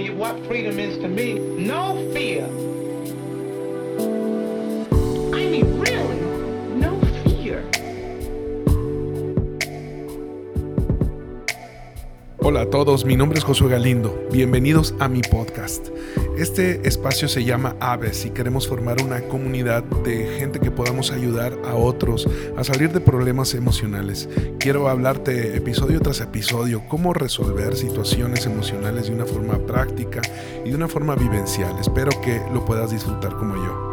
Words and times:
you 0.00 0.14
what 0.14 0.38
freedom 0.46 0.78
is 0.78 0.98
to 0.98 1.08
me. 1.08 1.34
No 1.34 2.10
fear. 2.12 2.46
Hola 12.58 12.66
a 12.66 12.70
todos, 12.70 13.04
mi 13.04 13.14
nombre 13.14 13.38
es 13.38 13.44
Josué 13.44 13.70
Galindo. 13.70 14.20
Bienvenidos 14.32 14.92
a 14.98 15.06
mi 15.06 15.20
podcast. 15.20 15.90
Este 16.36 16.88
espacio 16.88 17.28
se 17.28 17.44
llama 17.44 17.76
Aves 17.78 18.24
y 18.24 18.30
queremos 18.30 18.66
formar 18.66 19.00
una 19.00 19.20
comunidad 19.28 19.84
de 19.84 20.26
gente 20.40 20.58
que 20.58 20.72
podamos 20.72 21.12
ayudar 21.12 21.56
a 21.64 21.76
otros 21.76 22.26
a 22.56 22.64
salir 22.64 22.90
de 22.90 22.98
problemas 22.98 23.54
emocionales. 23.54 24.28
Quiero 24.58 24.88
hablarte 24.88 25.56
episodio 25.56 26.00
tras 26.00 26.20
episodio 26.20 26.82
cómo 26.88 27.14
resolver 27.14 27.76
situaciones 27.76 28.44
emocionales 28.44 29.06
de 29.06 29.14
una 29.14 29.26
forma 29.26 29.64
práctica 29.64 30.20
y 30.64 30.70
de 30.70 30.74
una 30.74 30.88
forma 30.88 31.14
vivencial. 31.14 31.76
Espero 31.80 32.10
que 32.22 32.40
lo 32.52 32.64
puedas 32.64 32.90
disfrutar 32.90 33.36
como 33.36 33.54
yo. 33.54 33.87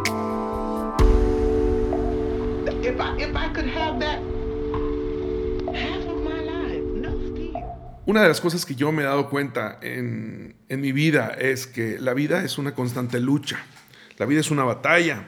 Una 8.06 8.22
de 8.22 8.28
las 8.28 8.40
cosas 8.40 8.66
que 8.66 8.76
yo 8.76 8.92
me 8.92 9.02
he 9.02 9.06
dado 9.06 9.30
cuenta 9.30 9.80
en, 9.82 10.56
mi 10.70 10.92
vida 10.92 11.30
es 11.40 11.66
que 11.66 11.98
la 12.00 12.14
vida 12.14 12.44
es 12.44 12.58
una 12.58 12.76
constante 12.76 13.20
lucha. 13.20 13.64
La 14.18 14.26
vida 14.28 14.42
es 14.42 14.52
una 14.52 14.64
batalla. 14.64 15.28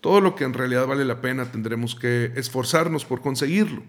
Todo 0.00 0.20
lo 0.20 0.36
que 0.36 0.44
en 0.44 0.54
realidad 0.54 0.86
vale 0.86 1.04
la 1.04 1.20
pena 1.20 1.46
tendremos 1.46 1.94
que 1.96 2.30
esforzarnos 2.36 3.04
por 3.04 3.20
conseguirlo. 3.20 3.82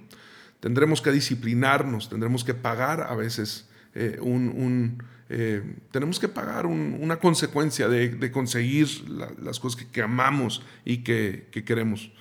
Tendremos 0.60 1.02
que 1.02 1.12
disciplinarnos, 1.12 2.10
tendremos 2.10 2.44
que 2.44 2.56
pagar 2.56 3.02
a 3.02 3.16
veces 3.16 3.70
eh, 3.94 4.18
un, 4.22 5.04
eh, 5.30 5.62
tenemos 5.92 6.20
que 6.20 6.28
pagar 6.28 6.66
un- 6.66 6.98
una 7.00 7.18
consecuencia 7.18 7.88
de, 7.88 8.32
conseguir 8.32 8.88
la- 9.08 9.32
las 9.42 9.60
cosas 9.60 9.86
que, 9.86 10.02
amamos 10.02 10.64
y 10.84 10.98
que 11.04 11.48
queremos. 11.66 12.12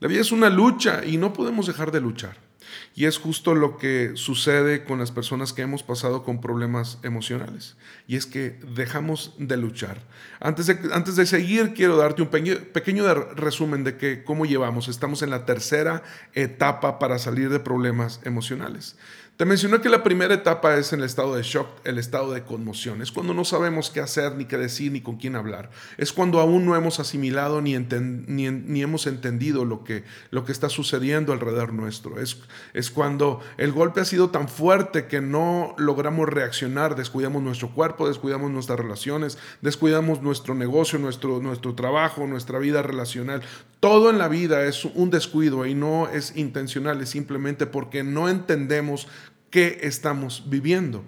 La 0.00 0.08
vida 0.08 0.22
es 0.22 0.32
una 0.32 0.48
lucha 0.48 1.04
y 1.04 1.18
no 1.18 1.32
podemos 1.34 1.66
dejar 1.66 1.92
de 1.92 2.00
luchar. 2.00 2.49
Y 2.94 3.06
es 3.06 3.18
justo 3.18 3.54
lo 3.54 3.76
que 3.76 4.12
sucede 4.14 4.84
con 4.84 4.98
las 4.98 5.12
personas 5.12 5.52
que 5.52 5.62
hemos 5.62 5.82
pasado 5.82 6.22
con 6.22 6.40
problemas 6.40 6.98
emocionales. 7.02 7.76
Y 8.06 8.16
es 8.16 8.26
que 8.26 8.58
dejamos 8.74 9.34
de 9.38 9.56
luchar. 9.56 10.02
Antes 10.40 10.66
de, 10.66 10.78
antes 10.92 11.16
de 11.16 11.26
seguir, 11.26 11.74
quiero 11.74 11.96
darte 11.96 12.22
un 12.22 12.28
pequeño, 12.28 12.56
pequeño 12.72 13.12
resumen 13.14 13.84
de 13.84 13.96
que 13.96 14.24
cómo 14.24 14.46
llevamos. 14.46 14.88
Estamos 14.88 15.22
en 15.22 15.30
la 15.30 15.44
tercera 15.44 16.02
etapa 16.34 16.98
para 16.98 17.18
salir 17.18 17.50
de 17.50 17.60
problemas 17.60 18.20
emocionales. 18.24 18.96
Te 19.40 19.46
mencioné 19.46 19.80
que 19.80 19.88
la 19.88 20.02
primera 20.02 20.34
etapa 20.34 20.76
es 20.76 20.92
en 20.92 20.98
el 20.98 21.06
estado 21.06 21.34
de 21.34 21.42
shock, 21.42 21.66
el 21.84 21.96
estado 21.96 22.32
de 22.32 22.42
conmoción. 22.42 23.00
Es 23.00 23.10
cuando 23.10 23.32
no 23.32 23.46
sabemos 23.46 23.88
qué 23.88 24.00
hacer, 24.00 24.34
ni 24.34 24.44
qué 24.44 24.58
decir, 24.58 24.92
ni 24.92 25.00
con 25.00 25.16
quién 25.16 25.34
hablar. 25.34 25.70
Es 25.96 26.12
cuando 26.12 26.40
aún 26.40 26.66
no 26.66 26.76
hemos 26.76 27.00
asimilado 27.00 27.62
ni, 27.62 27.74
enten- 27.74 28.26
ni, 28.26 28.82
hemos 28.82 29.06
entendido 29.06 29.64
lo 29.64 29.82
que, 29.82 30.04
está 30.48 30.68
sucediendo 30.68 31.32
alrededor 31.32 31.72
nuestro. 31.72 32.20
Es, 32.20 32.36
es 32.74 32.90
cuando 32.90 33.40
el 33.56 33.72
golpe 33.72 34.02
ha 34.02 34.04
sido 34.04 34.28
tan 34.28 34.46
fuerte 34.46 35.06
que 35.06 35.22
no 35.22 35.74
logramos 35.78 36.28
reaccionar, 36.28 36.94
descuidamos 36.94 37.42
nuestro 37.42 37.70
cuerpo, 37.70 38.08
descuidamos 38.08 38.50
nuestras 38.50 38.78
relaciones, 38.78 39.38
descuidamos 39.62 40.20
nuestro 40.20 40.54
negocio, 40.54 40.98
nuestro, 40.98 41.40
nuestro 41.40 41.74
trabajo, 41.74 42.26
nuestra 42.26 42.58
vida 42.58 42.82
relacional. 42.82 43.40
Todo 43.80 44.10
en 44.10 44.18
la 44.18 44.28
vida 44.28 44.66
es 44.66 44.84
un 44.84 45.08
descuido 45.08 45.64
y 45.64 45.74
no 45.74 46.10
es 46.10 46.36
intencional, 46.36 47.00
es 47.00 47.08
simplemente 47.08 47.64
porque 47.64 48.04
no 48.04 48.28
entendemos 48.28 49.08
qué 49.50 49.80
estamos 49.82 50.44
viviendo. 50.48 51.04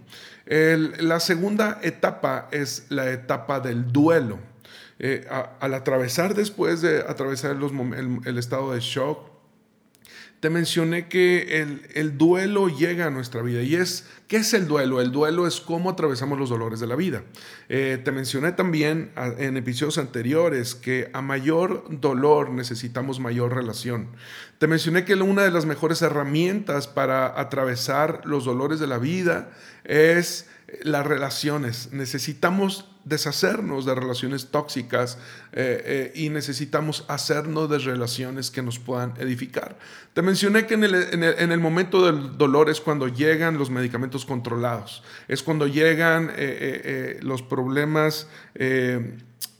La 0.46 1.20
segunda 1.20 1.78
etapa 1.82 2.48
es 2.50 2.86
la 2.90 3.10
etapa 3.10 3.60
del 3.60 3.90
duelo. 3.92 4.38
Eh, 4.98 5.26
al 5.58 5.74
atravesar 5.74 6.34
después 6.34 6.80
de 6.80 7.00
atravesar 7.00 7.56
el 7.56 8.38
estado 8.38 8.72
de 8.72 8.78
shock, 8.81 9.31
te 10.42 10.50
mencioné 10.50 11.06
que 11.06 11.62
el, 11.62 11.86
el 11.94 12.19
duelo 12.19 12.66
llega 12.66 13.06
a 13.06 13.10
nuestra 13.10 13.42
vida. 13.42 13.62
¿Y 13.62 13.76
es 13.76 14.08
qué 14.26 14.38
es 14.38 14.53
el 14.54 14.66
duelo? 14.66 15.00
El 15.00 15.12
duelo 15.12 15.47
es 15.47 15.60
cómo 15.60 15.91
atravesamos 15.91 16.36
los 16.36 16.50
dolores 16.50 16.80
de 16.80 16.88
la 16.88 16.97
vida. 16.97 17.22
Eh, 17.69 18.00
te 18.04 18.10
mencioné 18.10 18.50
también 18.50 19.12
en 19.38 19.56
episodios 19.56 19.98
anteriores 19.98 20.75
que 20.75 21.08
a 21.12 21.22
mayor 21.22 21.84
dolor 22.00 22.50
necesitamos 22.50 23.20
mayor 23.20 23.54
relación. 23.54 24.08
Te 24.58 24.66
mencioné 24.66 25.04
que 25.04 25.14
una 25.14 25.44
de 25.44 25.52
las 25.52 25.64
mejores 25.64 26.02
herramientas 26.02 26.88
para 26.88 27.41
atravesar 27.41 28.22
los 28.25 28.44
dolores 28.44 28.81
de 28.81 28.88
la 28.88 28.98
vida 28.98 29.52
es 29.84 30.48
las 30.83 31.06
relaciones. 31.06 31.91
Necesitamos 31.93 32.87
deshacernos 33.05 33.84
de 33.84 33.94
relaciones 33.97 34.47
tóxicas 34.53 35.19
eh, 35.53 35.83
eh, 35.84 36.12
y 36.15 36.28
necesitamos 36.28 37.05
hacernos 37.09 37.69
de 37.69 37.78
relaciones 37.78 38.50
que 38.50 38.62
nos 38.62 38.78
puedan 38.78 39.12
edificar. 39.19 39.77
Te 40.15 40.22
mencioné 40.22 40.66
que 40.66 40.75
en 40.75 40.84
el, 40.84 40.94
en 40.94 41.25
el- 41.25 41.34
en 41.38 41.53
el 41.53 41.59
momento 41.61 42.06
del 42.06 42.38
dolor 42.38 42.71
es 42.71 42.81
cuando 42.81 43.09
llegan 43.09 43.59
los 43.59 43.71
medicamentos 43.71 44.25
controlados, 44.25 45.03
es 45.28 45.43
cuando 45.43 45.66
llegan 45.66 46.31
eh, 46.37 47.19
los 47.22 47.43
problemas. 47.43 48.28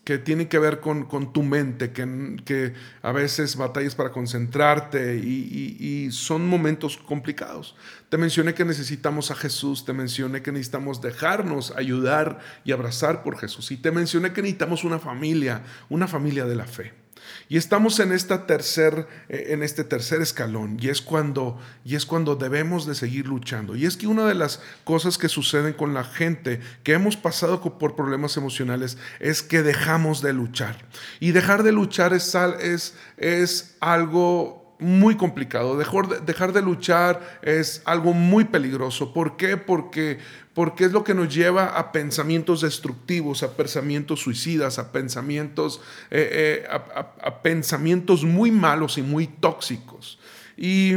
Que 0.05 0.19
tienen 0.19 0.49
que 0.49 0.59
ver 0.59 0.81
con, 0.81 1.05
con 1.05 1.33
tu 1.33 1.43
mente, 1.45 1.93
que, 1.93 2.37
que 2.45 2.75
a 3.03 3.13
veces 3.13 3.57
batallas 3.57 3.95
para 3.95 4.11
concentrarte 4.11 5.17
y, 5.17 5.77
y- 5.79 5.87
y 6.07 6.11
son 6.13 6.47
momentos 6.49 6.97
complicados. 6.97 7.77
Te 8.09 8.19
mencioné 8.19 8.55
que 8.55 8.65
necesitamos 8.65 9.31
a 9.31 9.37
Jesús, 9.37 9.85
te 9.85 9.93
mencioné 9.93 10.43
que 10.43 10.51
necesitamos 10.53 11.01
dejarnos 11.01 11.71
ayudar 11.77 12.41
y 12.65 12.73
abrazar 12.73 13.23
por 13.23 13.39
Jesús 13.39 13.71
y 13.71 13.77
te 13.77 13.91
mencioné 13.93 14.33
que 14.33 14.43
necesitamos 14.43 14.83
una 14.85 14.99
familia, 14.99 15.63
una 15.89 16.09
familia 16.09 16.47
de 16.47 16.57
la 16.57 16.67
fe. 16.67 17.02
Y 17.48 17.56
estamos 17.56 18.00
en, 18.00 18.12
esta 18.12 18.47
tercer, 18.47 19.06
eh, 19.28 19.48
en 19.50 19.62
este 19.62 19.84
tercer 19.84 20.22
escalón 20.22 20.78
y 20.81 20.88
es, 20.88 21.00
cuando, 21.00 21.59
y 21.84 21.97
es 21.97 22.06
cuando 22.06 22.37
debemos 22.37 22.87
de 22.87 22.94
seguir 22.94 23.26
luchando. 23.26 23.76
Y 23.76 23.87
es 23.87 23.97
que 23.97 24.06
una 24.06 24.26
de 24.26 24.34
las 24.34 24.60
cosas 24.84 25.19
que 25.19 25.28
suceden 25.28 25.72
con 25.72 25.94
la 25.94 26.04
gente 26.04 26.60
que 26.82 26.92
hemos 26.92 27.16
pasado 27.16 27.60
por 27.78 27.97
problemas 27.97 28.37
emocionales 28.37 28.98
es 29.21 29.42
que 29.42 29.62
dejamos 29.62 30.22
de 30.22 30.32
luchar. 30.32 30.87
Y 31.21 31.32
dejar 31.32 31.62
de 31.62 31.72
luchar 31.72 32.12
es, 32.15 32.34
es, 32.34 32.94
es 33.16 33.76
algo 33.81 34.62
muy 34.82 35.16
complicado. 35.16 35.78
Dejar 35.78 36.53
de, 36.53 36.62
luchar 36.62 37.38
es 37.43 37.82
algo 37.84 38.12
muy 38.12 38.44
peligroso. 38.44 39.12
¿Por 39.12 39.37
qué? 39.37 39.56
Porque, 39.56 40.19
porque 40.54 40.84
es 40.84 40.93
lo 40.93 41.04
que 41.04 41.15
nos 41.15 41.34
lleva 41.34 41.78
a 41.78 41.93
pensamientos 41.93 42.60
destructivos, 42.60 43.42
a 43.42 43.56
pensamientos 43.56 44.21
suicidas, 44.21 44.78
a 44.78 44.92
pensamientos, 44.92 45.81
eh, 46.10 46.65
eh, 46.65 46.69
a, 46.71 47.42
pensamientos 47.42 48.25
muy 48.25 48.50
malos 48.50 48.98
y 48.98 49.03
muy 49.03 49.26
tóxicos. 49.26 50.19
Y, 50.56 50.94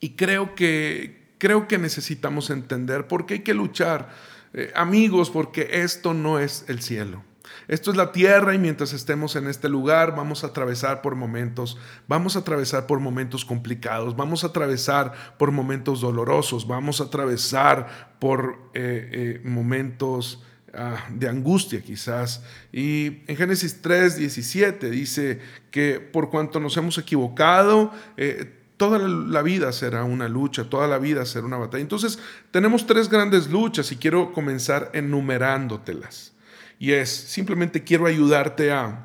y 0.00 0.10
creo, 0.16 0.54
que, 0.54 1.34
creo 1.38 1.68
que 1.68 1.78
necesitamos 1.78 2.50
entender 2.50 3.06
por 3.08 3.26
qué 3.26 3.34
hay 3.34 3.40
que 3.40 3.54
luchar. 3.54 4.08
Eh, 4.54 4.72
amigos, 4.74 5.28
porque 5.28 5.68
esto 5.82 6.14
no 6.14 6.38
es 6.38 6.64
el 6.68 6.80
cielo. 6.80 7.22
Esto 7.68 7.90
es 7.90 7.96
la 7.96 8.12
tierra 8.12 8.54
y 8.54 8.58
mientras 8.58 8.92
estemos 8.92 9.36
en 9.36 9.46
este 9.46 9.68
lugar 9.68 10.14
vamos 10.16 10.44
a 10.44 10.48
atravesar 10.48 11.02
por 11.02 11.14
momentos, 11.14 11.76
vamos 12.08 12.36
a 12.36 12.40
atravesar 12.40 12.86
por 12.86 13.00
momentos 13.00 13.44
complicados, 13.44 14.16
vamos 14.16 14.44
a 14.44 14.48
atravesar 14.48 15.12
por 15.38 15.50
momentos 15.52 16.00
dolorosos, 16.00 16.66
vamos 16.66 17.00
a 17.00 17.04
atravesar 17.04 18.16
por 18.18 18.58
eh, 18.74 19.40
eh, 19.42 19.48
momentos 19.48 20.42
ah, 20.74 21.04
de 21.10 21.28
angustia 21.28 21.80
quizás. 21.82 22.42
Y 22.72 23.22
en 23.26 23.36
Génesis 23.36 23.80
3, 23.82 24.16
17 24.16 24.90
dice 24.90 25.40
que 25.70 26.00
por 26.00 26.30
cuanto 26.30 26.60
nos 26.60 26.76
hemos 26.76 26.98
equivocado, 26.98 27.92
eh, 28.16 28.52
Toda 28.78 28.98
la- 28.98 29.08
la 29.08 29.40
vida 29.40 29.72
será 29.72 30.04
una 30.04 30.28
lucha, 30.28 30.68
toda 30.68 30.86
la 30.86 30.98
vida 30.98 31.24
será 31.24 31.46
una 31.46 31.56
batalla. 31.56 31.80
Entonces, 31.80 32.18
tenemos 32.50 32.86
tres 32.86 33.08
grandes 33.08 33.48
luchas 33.48 33.90
y 33.90 33.96
quiero 33.96 34.34
comenzar 34.34 34.90
enumerándotelas. 34.92 36.32
Y 36.78 36.92
es, 36.92 37.10
simplemente 37.10 37.84
quiero 37.84 38.06
ayudarte 38.06 38.72
a, 38.72 39.02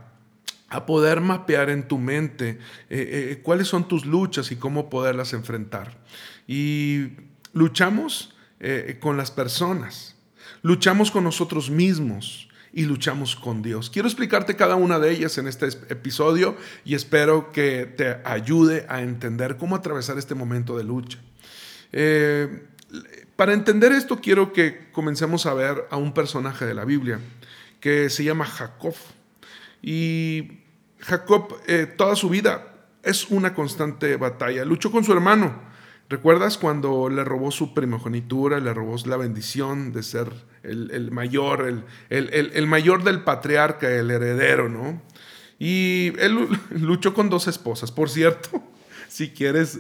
poder 0.88 1.20
mapear 1.20 1.70
en 1.70 1.86
tu 1.86 1.98
mente 1.98 2.52
eh, 2.90 3.32
eh, 3.32 3.40
cuáles 3.44 3.68
son 3.68 3.90
tus 3.90 4.06
luchas 4.06 4.52
y 4.54 4.56
cómo 4.56 4.90
poderlas 4.90 5.34
enfrentar. 5.34 5.98
Y 6.48 7.10
luchamos 7.52 8.34
eh, 8.62 8.98
con 9.02 9.18
las 9.18 9.32
personas, 9.32 10.16
luchamos 10.62 11.12
con 11.12 11.26
nosotros 11.26 11.70
mismos 11.70 12.48
y 12.72 12.86
luchamos 12.86 13.36
con 13.36 13.62
Dios. 13.62 13.90
Quiero 13.90 14.08
explicarte 14.08 14.56
cada 14.56 14.78
una 14.78 14.98
de 14.98 15.12
ellas 15.12 15.38
en 15.38 15.48
este 15.48 15.68
es- 15.68 15.80
episodio 15.90 16.56
y 16.86 16.96
espero 16.96 17.52
que 17.52 17.86
te 17.86 18.20
ayude 18.24 18.86
a 18.88 19.02
entender 19.02 19.58
cómo 19.58 19.76
atravesar 19.76 20.18
este 20.18 20.36
momento 20.36 20.78
de 20.78 20.86
lucha. 20.86 21.20
Para 23.36 23.54
entender 23.54 23.92
esto 23.92 24.22
quiero 24.22 24.54
que 24.54 24.90
comencemos 24.94 25.46
a 25.46 25.54
ver 25.54 25.86
a 25.90 25.98
un 25.98 26.14
personaje 26.14 26.66
de 26.66 26.74
la 26.74 26.86
Biblia 26.86 27.20
que 27.82 28.10
se 28.10 28.24
llama 28.24 28.46
Jacob. 28.46 28.96
Y 29.82 30.60
Jacob 31.00 31.58
eh, 31.68 31.88
toda 31.98 32.16
su 32.16 32.30
vida 32.30 32.72
es 33.04 33.30
una 33.30 33.54
constante 33.54 34.16
batalla. 34.16 34.64
Luchó 34.64 34.92
con 34.92 35.04
su 35.04 35.12
hermano. 35.12 35.70
¿Recuerdas 36.08 36.58
cuando 36.58 37.10
le 37.10 37.24
robó 37.24 37.52
su 37.52 37.74
primogenitura, 37.74 38.60
le 38.60 38.74
robó 38.74 38.98
la 39.06 39.18
bendición 39.18 39.94
de 39.94 40.04
ser 40.04 40.30
el, 40.62 41.10
mayor, 41.10 41.86
el, 42.10 42.68
mayor 42.68 43.04
del 43.04 43.24
patriarca, 43.24 43.90
el 43.90 44.12
heredero, 44.12 44.68
¿no? 44.68 45.02
Y 45.58 46.12
él 46.20 46.50
luchó 46.72 47.14
con 47.14 47.30
dos 47.30 47.48
esposas. 47.48 47.92
Por 47.94 48.10
cierto, 48.10 48.62
si 49.08 49.30
quieres 49.30 49.80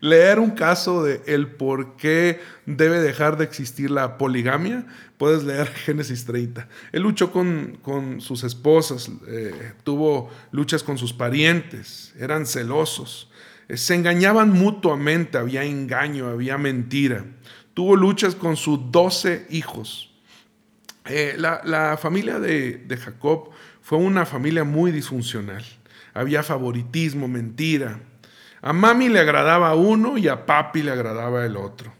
leer 0.00 0.38
un 0.38 0.50
caso 0.50 1.02
de 1.02 1.22
el 1.26 1.48
por 1.48 1.96
qué 1.96 2.40
debe 2.66 3.00
dejar 3.00 3.36
de 3.36 3.44
existir 3.44 3.90
la 3.90 4.18
poligamia, 4.18 4.86
puedes 5.18 5.44
leer 5.44 5.66
Génesis 5.86 6.24
30. 6.24 6.68
Él 6.92 7.02
luchó 7.02 7.32
con, 7.32 7.78
con 7.82 8.20
sus 8.20 8.44
esposas, 8.44 9.10
eh, 9.28 9.72
tuvo 9.84 10.30
luchas 10.52 10.82
con 10.82 10.98
sus 10.98 11.12
parientes, 11.12 12.14
eran 12.18 12.46
celosos 12.46 13.30
se 13.76 13.94
engañaban 13.94 14.50
mutuamente, 14.50 15.38
había 15.38 15.64
engaño, 15.64 16.28
había 16.28 16.58
mentira. 16.58 17.24
Tuvo 17.74 17.96
luchas 17.96 18.34
con 18.34 18.56
sus 18.56 18.90
doce 18.90 19.46
hijos. 19.50 20.10
Eh, 21.06 21.34
la, 21.38 21.96
familia 22.00 22.38
de, 22.38 22.84
Jacob 23.00 23.50
fue 23.80 23.98
una 23.98 24.26
familia 24.26 24.64
muy 24.64 24.92
disfuncional. 24.92 25.64
Había 26.14 26.42
favoritismo, 26.42 27.28
mentira. 27.28 28.00
A 28.62 28.72
mami 28.72 29.08
le 29.08 29.20
agradaba 29.20 29.74
uno 29.74 30.18
y 30.18 30.28
a 30.28 30.46
papi 30.46 30.82
le 30.82 30.92
agradaba 30.92 31.44
el 31.44 31.56
otro. 31.56 31.92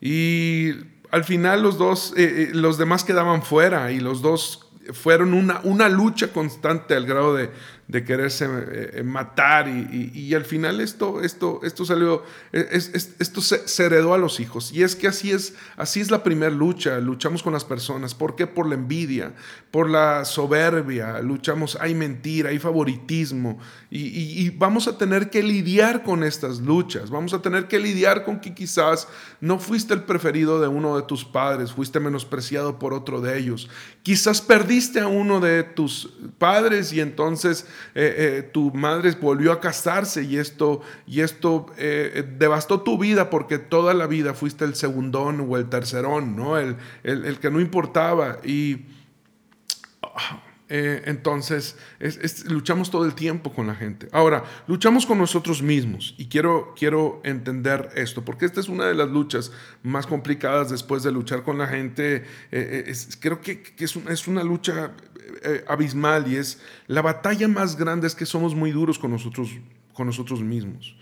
Y 0.00 0.72
al 1.10 1.24
final 1.24 1.62
los 1.62 1.78
dos, 1.78 2.12
eh, 2.16 2.48
eh, 2.48 2.50
los 2.52 2.78
demás 2.78 3.04
quedaban 3.04 3.42
fuera 3.42 3.90
y 3.92 4.00
los 4.00 4.22
dos 4.22 4.70
fueron 4.92 5.34
una, 5.34 5.60
una 5.64 5.88
lucha 5.88 6.32
constante 6.32 6.94
al 6.94 7.06
grado 7.06 7.34
de, 7.34 7.50
de 7.88 8.04
quererse 8.04 8.48
eh, 8.48 9.02
matar 9.04 9.68
y, 9.68 10.34
al 10.34 10.44
final 10.44 10.80
esto, 10.80 11.22
esto, 11.22 11.60
esto 11.62 11.84
salió, 11.84 12.24
esto 12.52 13.40
se, 13.40 13.84
heredó 13.84 14.12
a 14.12 14.18
los 14.18 14.40
hijos. 14.40 14.72
Y 14.72 14.82
es 14.82 14.96
que 14.96 15.06
así 15.06 15.30
es, 15.30 15.54
así 15.76 16.00
es 16.00 16.10
la 16.10 16.24
primera 16.24 16.50
lucha, 16.50 16.98
luchamos 16.98 17.42
con 17.42 17.52
las 17.52 17.64
personas. 17.64 18.14
¿Por 18.14 18.34
qué? 18.34 18.46
Por 18.46 18.68
la 18.68 18.74
envidia, 18.74 19.34
por 19.70 19.88
la 19.88 20.24
soberbia, 20.24 21.20
luchamos, 21.20 21.78
hay 21.80 21.94
mentira, 21.94 22.50
hay 22.50 22.58
favoritismo 22.58 23.58
y, 23.88 24.50
vamos 24.50 24.88
a 24.88 24.98
tener 24.98 25.30
que 25.30 25.42
lidiar 25.42 26.02
con 26.02 26.24
estas 26.24 26.58
luchas, 26.58 27.10
vamos 27.10 27.32
a 27.34 27.40
tener 27.40 27.68
que 27.68 27.78
lidiar 27.78 28.24
con 28.24 28.40
que 28.40 28.54
quizás 28.54 29.06
no 29.40 29.58
fuiste 29.58 29.94
el 29.94 30.02
preferido 30.02 30.60
de 30.60 30.68
uno 30.68 30.96
de 30.96 31.02
tus 31.02 31.24
padres, 31.24 31.72
fuiste 31.72 32.00
menospreciado 32.00 32.78
por 32.78 32.92
otro 32.92 33.20
de 33.20 33.38
ellos, 33.38 33.68
quizás 34.02 34.40
perdiste 34.40 35.00
a 35.00 35.06
uno 35.06 35.40
de 35.40 35.62
tus 35.62 36.10
padres 36.38 36.92
y 36.92 37.00
entonces 37.00 37.66
eh, 37.94 38.14
eh, 38.38 38.42
tu 38.52 38.72
madre 38.72 39.10
volvió 39.20 39.52
a 39.52 39.60
casarse 39.60 40.22
y 40.22 40.38
esto, 40.38 40.82
y 41.06 41.20
esto 41.20 41.66
eh, 41.76 42.24
devastó 42.38 42.82
tu 42.82 42.98
vida 42.98 43.30
porque 43.30 43.58
toda 43.58 43.94
la 43.94 44.06
vida 44.06 44.34
fuiste 44.34 44.64
el 44.64 44.74
segundón 44.74 45.46
o 45.48 45.56
el 45.56 45.68
tercerón, 45.68 46.36
¿no? 46.36 46.58
El, 46.58 46.76
el, 47.02 47.38
que 47.38 47.50
no 47.50 47.60
importaba. 47.60 48.38
Y 48.44 48.86
entonces 50.68 51.76
luchamos 52.48 52.90
todo 52.90 53.04
el 53.04 53.14
tiempo 53.14 53.52
con 53.52 53.66
la 53.68 53.74
gente. 53.74 54.08
Ahora, 54.10 54.44
luchamos 54.66 55.06
con 55.06 55.18
nosotros 55.18 55.62
mismos 55.62 56.14
y 56.18 56.26
quiero, 56.26 56.74
quiero 56.76 57.20
entender 57.22 57.90
esto, 57.94 58.24
porque 58.24 58.46
esta 58.46 58.60
es 58.60 58.68
una 58.68 58.86
de 58.86 58.94
las 58.94 59.08
luchas 59.08 59.52
más 59.82 60.06
complicadas 60.06 60.70
después 60.70 61.02
de 61.02 61.12
luchar 61.12 61.44
con 61.44 61.58
la 61.58 61.68
gente. 61.68 62.24
creo 63.20 63.40
que, 63.40 63.74
es, 63.78 63.94
una, 63.94 64.10
es, 64.10 64.26
una, 64.26 64.42
lucha 64.42 64.92
eh, 65.42 65.64
abismal 65.68 66.30
y 66.30 66.36
es 66.36 66.60
la 66.86 67.02
batalla 67.02 67.48
más 67.48 67.76
grande 67.76 68.06
es 68.06 68.14
que 68.14 68.26
somos 68.26 68.54
muy 68.54 68.70
duros 68.70 68.98
con 68.98 69.10
nosotros, 69.10 69.50
con 69.92 70.06
nosotros 70.06 70.40
mismos. 70.40 70.96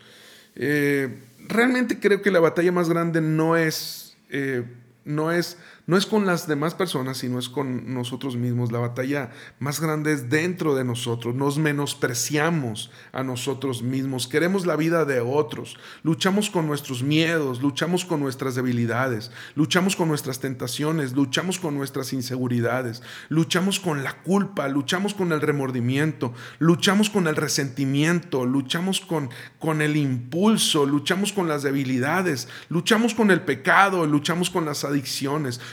Eh, 0.55 1.08
realmente 1.49 1.99
creo 1.99 2.22
que 2.22 2.31
la 2.31 2.40
batalla 2.40 2.72
más 2.72 2.88
grande 2.88 3.20
no 3.20 3.56
es, 3.56 4.17
eh, 4.31 4.64
no 5.04 5.30
es 5.30 5.58
no 5.86 5.98
es 5.98 6.06
con 6.06 6.24
las 6.24 6.48
demás 6.48 6.74
personas, 6.74 7.18
sino 7.18 7.38
es 7.38 7.50
con 7.50 7.92
nosotros 7.92 8.36
mismos. 8.36 8.72
La 8.72 8.78
batalla 8.78 9.30
más 9.58 9.80
grande 9.80 10.14
es 10.14 10.30
dentro 10.30 10.74
de 10.74 10.82
nosotros. 10.82 11.34
Nos 11.34 11.58
menospreciamos 11.58 12.90
a 13.12 13.22
nosotros 13.22 13.82
mismos. 13.82 14.26
Queremos 14.26 14.64
la 14.64 14.76
vida 14.76 15.04
de 15.04 15.20
otros. 15.20 15.76
Luchamos 16.02 16.48
con 16.48 16.66
nuestros 16.66 17.02
miedos, 17.02 17.60
luchamos 17.60 18.06
con 18.06 18.20
nuestras 18.20 18.54
debilidades, 18.54 19.30
luchamos 19.56 19.94
con 19.94 20.08
nuestras 20.08 20.40
tentaciones, 20.40 21.12
luchamos 21.12 21.58
con 21.58 21.74
nuestras 21.74 22.14
inseguridades, 22.14 23.02
luchamos 23.28 23.78
con 23.78 24.04
la 24.04 24.22
culpa, 24.22 24.68
luchamos 24.68 25.12
con 25.12 25.32
el 25.32 25.42
remordimiento, 25.42 26.32
luchamos 26.58 27.10
con 27.10 27.26
el 27.26 27.36
resentimiento, 27.36 28.46
luchamos 28.46 29.02
con, 29.02 29.28
con 29.58 29.82
el 29.82 29.98
impulso, 29.98 30.86
luchamos 30.86 31.34
con 31.34 31.46
las 31.46 31.62
debilidades, 31.62 32.48
luchamos 32.70 33.12
con 33.12 33.30
el 33.30 33.42
pecado, 33.42 34.06
luchamos 34.06 34.48
con 34.48 34.64
las 34.64 34.84
adicciones, 34.84 34.94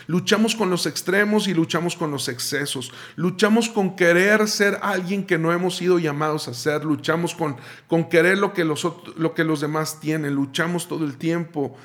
Luchamos 0.07 0.55
con 0.55 0.69
los 0.69 0.85
extremos 0.85 1.47
y 1.47 1.53
luchamos 1.53 1.95
con 1.95 2.11
los 2.11 2.27
excesos. 2.27 2.91
Luchamos 3.15 3.69
con 3.69 3.95
querer 3.95 4.47
ser 4.47 4.79
alguien 4.81 5.25
que 5.25 5.37
no 5.37 5.51
hemos 5.51 5.77
sido 5.77 5.99
llamados 5.99 6.47
a 6.47 6.53
ser. 6.53 6.85
Luchamos 6.85 7.35
con, 7.35 7.57
con 7.87 8.09
querer 8.09 8.37
lo 8.37 8.53
que, 8.53 8.65
los, 8.65 8.87
lo 9.17 9.33
que 9.33 9.43
los 9.43 9.61
demás 9.61 9.99
tienen. 9.99 10.35
Luchamos 10.35 10.87
todo 10.87 11.05
el 11.05 11.17
tiempo 11.17 11.75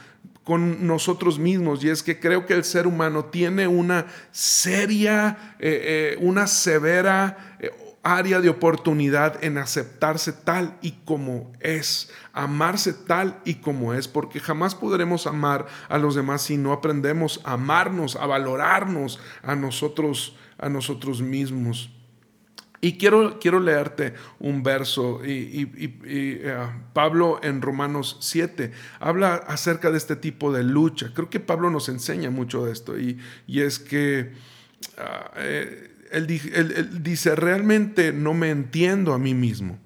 con 0.44 0.86
nosotros 0.86 1.40
mismos 1.40 1.82
y 1.82 1.88
es 1.88 2.04
que 2.04 2.20
creo 2.20 2.46
que 2.46 2.54
el 2.54 2.62
ser 2.62 2.86
humano 2.86 3.24
tiene 3.24 3.66
una 3.66 4.06
seria, 4.30 5.56
eh, 5.58 6.14
eh, 6.14 6.18
una 6.20 6.46
severa 6.46 7.56
eh, 7.58 7.70
área 8.14 8.40
de 8.40 8.48
oportunidad 8.48 9.42
en 9.42 9.58
aceptarse 9.58 10.32
tal 10.32 10.78
y 10.80 10.92
como 11.04 11.52
es, 11.58 12.08
amarse 12.32 12.92
tal 12.92 13.40
y 13.44 13.54
como 13.56 13.94
es, 13.94 14.06
porque 14.06 14.38
jamás 14.38 14.76
podremos 14.76 15.26
amar 15.26 15.66
a 15.88 15.98
los 15.98 16.14
demás 16.14 16.42
si 16.42 16.56
no 16.56 16.72
aprendemos 16.72 17.40
a 17.44 17.54
amarnos, 17.54 18.14
a 18.14 18.26
valorarnos 18.26 19.18
a 19.42 19.56
nosotros, 19.56 20.36
a 20.56 20.68
nosotros 20.68 21.20
mismos. 21.20 21.90
Y 22.80 22.96
quiero, 22.96 23.40
quiero 23.40 23.58
leerte 23.58 24.14
un 24.38 24.62
verso, 24.62 25.24
y, 25.24 25.68
eh, 26.04 26.54
Pablo 26.92 27.40
en 27.42 27.60
Romanos 27.60 28.18
7 28.20 28.70
habla 29.00 29.34
acerca 29.34 29.90
de 29.90 29.98
este 29.98 30.14
tipo 30.14 30.52
de 30.52 30.62
lucha. 30.62 31.10
Creo 31.12 31.28
que 31.28 31.40
Pablo 31.40 31.70
nos 31.70 31.88
enseña 31.88 32.30
mucho 32.30 32.64
de 32.64 32.72
esto, 32.72 32.96
y, 32.96 33.18
es 33.48 33.80
que... 33.80 34.32
Ah, 34.98 35.32
eh, 35.36 35.95
él, 36.16 37.02
dice, 37.02 37.34
realmente 37.34 38.12
no 38.12 38.34
me 38.34 38.50
entiendo 38.50 39.12
a 39.12 39.18
mí 39.18 39.34
mismo, 39.34 39.78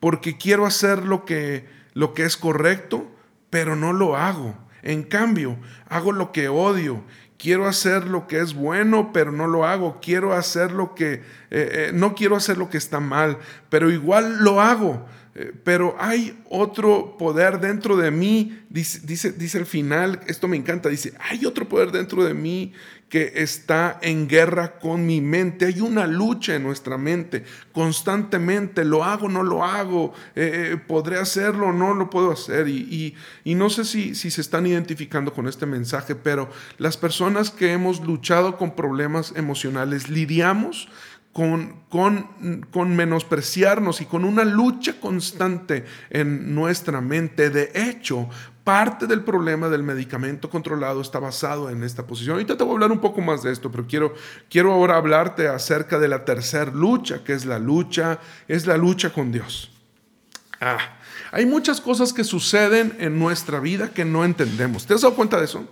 porque 0.00 0.36
quiero 0.36 0.66
hacer 0.66 1.04
lo 1.04 1.24
que, 1.24 1.66
lo 1.94 2.14
que 2.14 2.24
es 2.24 2.36
correcto, 2.36 3.10
pero 3.50 3.76
no 3.76 3.92
lo 3.92 4.16
hago. 4.16 4.56
En 4.82 5.02
cambio, 5.02 5.58
hago 5.88 6.12
lo 6.12 6.30
que 6.32 6.48
odio. 6.48 7.02
Quiero 7.38 7.66
hacer 7.66 8.06
lo 8.06 8.26
que 8.28 8.40
es 8.40 8.54
bueno, 8.54 9.10
pero 9.12 9.32
no 9.32 9.46
lo 9.46 9.66
hago. 9.66 10.00
Quiero 10.00 10.32
hacer 10.32 10.72
lo 10.72 10.94
que... 10.94 11.14
Eh, 11.14 11.20
eh, 11.50 11.90
no 11.92 12.14
quiero 12.14 12.36
hacer 12.36 12.56
lo 12.56 12.70
que 12.70 12.78
está 12.78 13.00
mal, 13.00 13.38
pero 13.68 13.90
igual 13.90 14.38
lo 14.44 14.60
hago. 14.60 15.06
Eh, 15.38 15.52
pero 15.64 15.94
hay 15.98 16.42
otro 16.48 17.18
poder 17.18 17.60
dentro 17.60 17.94
de 17.98 18.10
mí, 18.10 18.58
dice, 18.70 19.00
dice, 19.04 19.32
dice 19.32 19.58
el 19.58 19.66
final, 19.66 20.20
esto 20.28 20.48
me 20.48 20.56
encanta, 20.56 20.88
dice, 20.88 21.12
hay 21.20 21.44
otro 21.44 21.68
poder 21.68 21.92
dentro 21.92 22.24
de 22.24 22.32
mí 22.32 22.72
que 23.10 23.32
está 23.36 23.98
en 24.02 24.28
guerra 24.28 24.78
con 24.78 25.06
mi 25.06 25.20
mente. 25.20 25.66
Hay 25.66 25.80
una 25.80 26.06
lucha 26.06 26.54
en 26.54 26.62
nuestra 26.62 26.98
mente 26.98 27.44
constantemente. 27.72 28.84
Lo 28.84 29.04
hago, 29.04 29.28
no 29.28 29.42
lo 29.42 29.64
hago. 29.64 30.12
Eh, 30.34 30.72
eh, 30.72 30.76
podré 30.76 31.18
hacerlo, 31.18 31.72
no 31.72 31.94
lo 31.94 32.10
puedo 32.10 32.32
hacer. 32.32 32.68
Y, 32.68 33.14
no 33.44 33.70
sé 33.70 33.84
si, 33.84 34.14
si, 34.14 34.30
se 34.30 34.40
están 34.40 34.66
identificando 34.66 35.32
con 35.32 35.46
este 35.46 35.66
mensaje, 35.66 36.14
pero 36.14 36.50
las 36.78 36.96
personas 36.96 37.50
que 37.50 37.72
hemos 37.72 38.00
luchado 38.00 38.56
con 38.56 38.74
problemas 38.74 39.32
emocionales 39.36 40.08
lidiamos 40.08 40.88
con, 41.36 41.82
con, 41.90 42.96
menospreciarnos 42.96 44.00
y 44.00 44.06
con 44.06 44.24
una 44.24 44.42
lucha 44.42 44.98
constante 44.98 45.84
en 46.08 46.54
nuestra 46.54 47.02
mente. 47.02 47.50
De 47.50 47.72
hecho, 47.74 48.30
parte 48.64 49.06
del 49.06 49.22
problema 49.22 49.68
del 49.68 49.82
medicamento 49.82 50.48
controlado 50.48 51.02
está 51.02 51.18
basado 51.18 51.68
en 51.68 51.84
esta 51.84 52.06
posición. 52.06 52.36
Ahorita 52.36 52.56
te 52.56 52.64
voy 52.64 52.70
a 52.70 52.74
hablar 52.76 52.90
un 52.90 53.00
poco 53.00 53.20
más 53.20 53.42
de 53.42 53.52
esto, 53.52 53.70
pero 53.70 53.86
quiero, 53.86 54.14
quiero 54.48 54.72
ahora 54.72 54.96
hablarte 54.96 55.46
acerca 55.46 55.98
de 55.98 56.08
la 56.08 56.24
tercera 56.24 56.70
lucha, 56.70 57.22
que 57.22 57.34
es 57.34 57.44
la 57.44 57.58
lucha, 57.58 58.18
es 58.48 58.66
la 58.66 58.78
lucha 58.78 59.12
con 59.12 59.30
Dios. 59.30 59.70
Ah, 60.58 60.78
hay 61.32 61.44
muchas 61.44 61.82
cosas 61.82 62.14
que 62.14 62.24
suceden 62.24 62.96
en 62.98 63.18
nuestra 63.18 63.60
vida 63.60 63.90
que 63.90 64.06
no 64.06 64.24
entendemos. 64.24 64.86
¿Te 64.86 64.94
has 64.94 65.02
dado 65.02 65.14
cuenta 65.14 65.36
de 65.36 65.44
eso? 65.44 65.68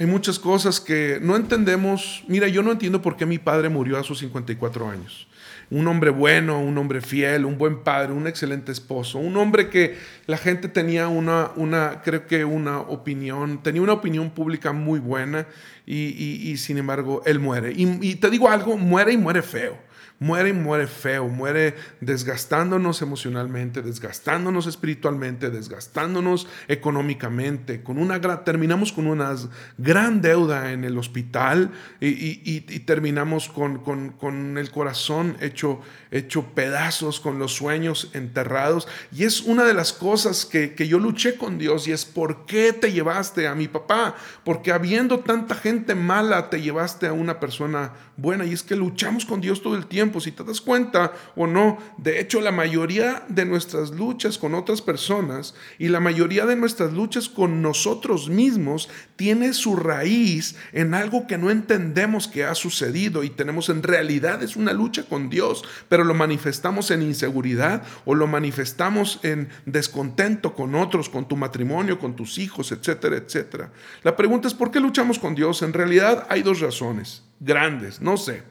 Hay 0.00 0.06
muchas 0.06 0.38
cosas 0.38 0.80
que 0.80 1.18
no 1.20 1.34
entendemos. 1.34 2.22
Mira, 2.28 2.46
yo 2.46 2.62
no 2.62 2.70
entiendo 2.70 3.02
por 3.02 3.16
qué 3.16 3.26
mi 3.26 3.38
padre 3.38 3.68
murió 3.68 3.98
a 3.98 4.04
sus 4.04 4.20
54 4.20 4.88
años. 4.88 5.26
Un 5.70 5.88
hombre 5.88 6.10
bueno, 6.10 6.60
un 6.60 6.78
hombre 6.78 7.00
fiel, 7.00 7.44
un 7.44 7.58
buen 7.58 7.82
padre, 7.82 8.12
un 8.12 8.28
excelente 8.28 8.70
esposo, 8.70 9.18
un 9.18 9.36
hombre 9.36 9.68
que 9.68 9.98
la 10.26 10.38
gente 10.38 10.68
tenía 10.68 11.08
una, 11.08 11.50
una 11.56 12.00
creo 12.02 12.26
que 12.28 12.44
una 12.44 12.78
opinión, 12.78 13.60
tenía 13.62 13.82
una 13.82 13.94
opinión 13.94 14.30
pública 14.30 14.72
muy 14.72 15.00
buena 15.00 15.46
y, 15.84 16.56
sin 16.58 16.78
embargo 16.78 17.22
él 17.26 17.40
muere. 17.40 17.72
Y, 17.72 17.98
y 18.00 18.14
te 18.14 18.30
digo 18.30 18.48
algo, 18.48 18.76
muere 18.76 19.12
y 19.12 19.16
muere 19.16 19.42
feo. 19.42 19.87
Muere 20.20 20.50
y 20.50 20.52
muere 20.52 20.86
feo, 20.86 21.28
muere 21.28 21.76
desgastándonos 22.00 23.02
emocionalmente, 23.02 23.82
desgastándonos 23.82 24.66
espiritualmente, 24.66 25.50
desgastándonos 25.50 26.48
económicamente. 26.66 27.82
Con 27.82 27.98
una 27.98 28.20
terminamos 28.44 28.92
con 28.92 29.06
una 29.06 29.34
gran 29.76 30.20
deuda 30.20 30.72
en 30.72 30.84
el 30.84 30.98
hospital 30.98 31.70
y, 32.00 32.60
terminamos 32.80 33.48
con, 33.48 33.78
con, 33.78 34.58
el 34.58 34.70
corazón 34.70 35.36
hecho, 35.40 35.80
hecho 36.10 36.42
pedazos, 36.54 37.20
con 37.20 37.38
los 37.38 37.52
sueños 37.54 38.10
enterrados. 38.14 38.88
Y 39.12 39.24
es 39.24 39.42
una 39.42 39.64
de 39.64 39.74
las 39.74 39.92
cosas 39.92 40.46
que, 40.46 40.74
que 40.74 40.88
yo 40.88 40.98
luché 40.98 41.36
con 41.36 41.58
Dios 41.58 41.88
y 41.88 41.92
es 41.92 42.04
por 42.04 42.46
qué 42.46 42.72
te 42.72 42.92
llevaste 42.92 43.46
a 43.46 43.54
mi 43.54 43.68
papá, 43.68 44.14
porque 44.44 44.72
habiendo 44.72 45.20
tanta 45.20 45.54
gente 45.54 45.94
mala 45.94 46.50
te 46.50 46.60
llevaste 46.60 47.06
a 47.06 47.12
una 47.12 47.40
persona 47.40 47.92
buena. 48.16 48.44
Y 48.44 48.52
es 48.52 48.62
que 48.62 48.76
luchamos 48.76 49.24
con 49.24 49.40
Dios 49.40 49.62
todo 49.62 49.76
el 49.76 49.86
tiempo 49.88 50.20
si 50.20 50.32
te 50.32 50.44
das 50.44 50.60
cuenta 50.60 51.12
o 51.36 51.46
no. 51.46 51.78
De 51.96 52.20
hecho, 52.20 52.40
la 52.40 52.52
mayoría 52.52 53.24
de 53.28 53.44
nuestras 53.44 53.90
luchas 53.90 54.38
con 54.38 54.54
otras 54.54 54.82
personas 54.82 55.54
y 55.78 55.88
la 55.88 56.00
mayoría 56.00 56.46
de 56.46 56.56
nuestras 56.56 56.92
luchas 56.92 57.28
con 57.28 57.62
nosotros 57.62 58.28
mismos 58.28 58.88
tiene 59.16 59.52
su 59.52 59.76
raíz 59.76 60.56
en 60.72 60.94
algo 60.94 61.26
que 61.26 61.38
no 61.38 61.50
entendemos 61.50 62.28
que 62.28 62.44
ha 62.44 62.54
sucedido 62.54 63.24
y 63.24 63.30
tenemos 63.30 63.68
en 63.68 63.82
realidad 63.82 64.42
es 64.42 64.56
una 64.56 64.72
lucha 64.72 65.04
con 65.04 65.28
Dios, 65.30 65.64
pero 65.88 66.04
lo 66.04 66.14
manifestamos 66.14 66.90
en 66.90 67.02
inseguridad 67.02 67.82
o 68.04 68.14
lo 68.14 68.26
manifestamos 68.26 69.20
en 69.22 69.48
descontento 69.66 70.54
con 70.54 70.74
otros, 70.74 71.08
con 71.08 71.26
tu 71.26 71.36
matrimonio, 71.36 71.98
con 71.98 72.14
tus 72.14 72.38
hijos, 72.38 72.72
etcétera, 72.72 73.16
etcétera. 73.16 73.72
La 74.02 74.16
pregunta 74.16 74.48
es, 74.48 74.54
¿por 74.54 74.70
qué 74.70 74.80
luchamos 74.80 75.18
con 75.18 75.34
Dios? 75.34 75.62
En 75.62 75.72
realidad 75.72 76.26
hay 76.28 76.42
dos 76.42 76.60
razones 76.60 77.22
grandes, 77.40 78.00
no 78.00 78.16
sé. 78.16 78.42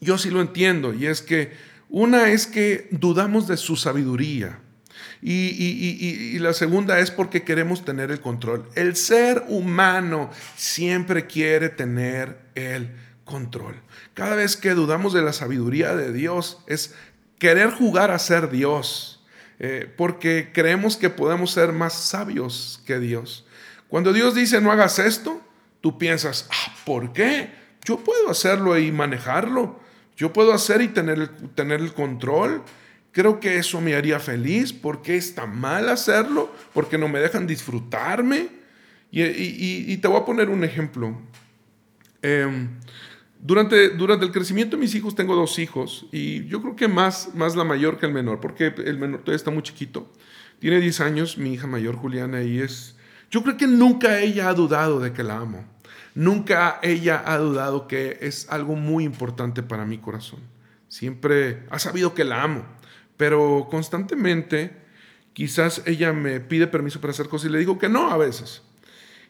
Yo 0.00 0.18
sí 0.18 0.30
lo 0.30 0.40
entiendo, 0.40 0.94
y 0.94 1.06
es 1.06 1.22
que 1.22 1.52
una 1.88 2.28
es 2.30 2.46
que 2.46 2.88
dudamos 2.90 3.48
de 3.48 3.56
su 3.56 3.76
sabiduría. 3.76 4.60
Y, 5.20 6.38
la 6.38 6.52
segunda 6.52 7.00
es 7.00 7.10
porque 7.10 7.42
queremos 7.42 7.84
tener 7.84 8.10
el 8.10 8.20
control. 8.20 8.68
El 8.74 8.94
ser 8.94 9.44
humano 9.48 10.30
siempre 10.56 11.26
quiere 11.26 11.68
tener 11.68 12.38
el 12.54 12.94
control. 13.24 13.74
Cada 14.14 14.36
vez 14.36 14.56
que 14.56 14.74
dudamos 14.74 15.12
de 15.12 15.22
la 15.22 15.32
sabiduría 15.32 15.96
de 15.96 16.12
Dios 16.12 16.58
es 16.66 16.94
querer 17.38 17.70
jugar 17.70 18.10
a 18.10 18.18
ser 18.18 18.50
Dios, 18.50 19.24
eh, 19.58 19.92
porque 19.96 20.50
creemos 20.52 20.96
que 20.96 21.10
podemos 21.10 21.52
ser 21.52 21.72
más 21.72 21.94
sabios 21.94 22.82
que 22.86 22.98
Dios. 22.98 23.44
Cuando 23.88 24.12
Dios 24.12 24.34
dice 24.34 24.60
no 24.60 24.70
hagas 24.70 24.98
esto, 24.98 25.40
tú 25.80 25.98
piensas, 25.98 26.48
ah, 26.50 26.74
¿por 26.84 27.12
qué? 27.12 27.50
Yo 27.84 27.98
puedo 27.98 28.30
hacerlo 28.30 28.78
y 28.78 28.92
manejarlo. 28.92 29.80
Yo 30.18 30.32
puedo 30.32 30.52
hacer 30.52 30.82
y 30.82 30.88
tener 30.88 31.28
tener 31.54 31.80
el 31.80 31.94
control. 31.94 32.62
Creo 33.12 33.38
que 33.38 33.56
eso 33.56 33.80
me 33.80 33.94
haría 33.94 34.18
feliz. 34.18 34.72
¿Por 34.72 35.00
qué 35.00 35.16
está 35.16 35.46
mal 35.46 35.88
hacerlo? 35.88 36.52
Porque 36.74 36.98
no 36.98 37.08
me 37.08 37.20
dejan 37.20 37.46
disfrutarme. 37.46 38.48
Y, 39.12 39.96
te 39.96 40.08
voy 40.08 40.20
a 40.20 40.24
poner 40.24 40.50
un 40.50 40.64
ejemplo. 40.64 41.16
Em, 42.20 42.68
durante, 43.40 43.90
durante 43.90 44.26
el 44.26 44.32
crecimiento 44.32 44.76
de 44.76 44.82
mis 44.82 44.94
hijos, 44.96 45.14
tengo 45.14 45.36
dos 45.36 45.56
hijos. 45.60 46.06
Y 46.10 46.44
yo 46.46 46.60
creo 46.62 46.74
que 46.74 46.88
más, 46.88 47.34
más 47.36 47.54
la 47.54 47.62
mayor 47.62 47.98
que 47.98 48.06
el 48.06 48.12
menor, 48.12 48.40
porque 48.40 48.74
el 48.76 48.98
menor 48.98 49.20
todavía 49.20 49.36
está 49.36 49.52
muy 49.52 49.62
chiquito. 49.62 50.12
Tiene 50.58 50.80
10 50.80 51.00
años, 51.00 51.38
mi 51.38 51.54
hija 51.54 51.68
mayor, 51.68 51.94
Juliana, 51.94 52.42
y 52.42 52.58
es... 52.58 52.96
Yo 53.30 53.44
creo 53.44 53.56
que 53.56 53.68
nunca 53.68 54.18
ella 54.20 54.48
ha 54.48 54.54
dudado 54.54 54.98
de 54.98 55.12
que 55.12 55.22
la 55.22 55.36
amo. 55.36 55.64
Nunca 56.18 56.80
ella 56.82 57.22
ha 57.24 57.38
dudado 57.38 57.86
que 57.86 58.18
es 58.22 58.48
algo 58.50 58.74
muy 58.74 59.04
importante 59.04 59.62
para 59.62 59.86
mi 59.86 59.98
corazón. 59.98 60.40
Siempre 60.88 61.62
ha 61.70 61.78
sabido 61.78 62.12
que 62.12 62.24
la 62.24 62.42
amo, 62.42 62.66
pero 63.16 63.68
constantemente 63.70 64.72
quizás 65.32 65.80
ella 65.86 66.12
me 66.12 66.40
pide 66.40 66.66
permiso 66.66 67.00
para 67.00 67.12
hacer 67.12 67.28
cosas 67.28 67.48
y 67.48 67.52
le 67.52 67.60
digo 67.60 67.78
que 67.78 67.88
no 67.88 68.10
a 68.10 68.16
veces. 68.16 68.62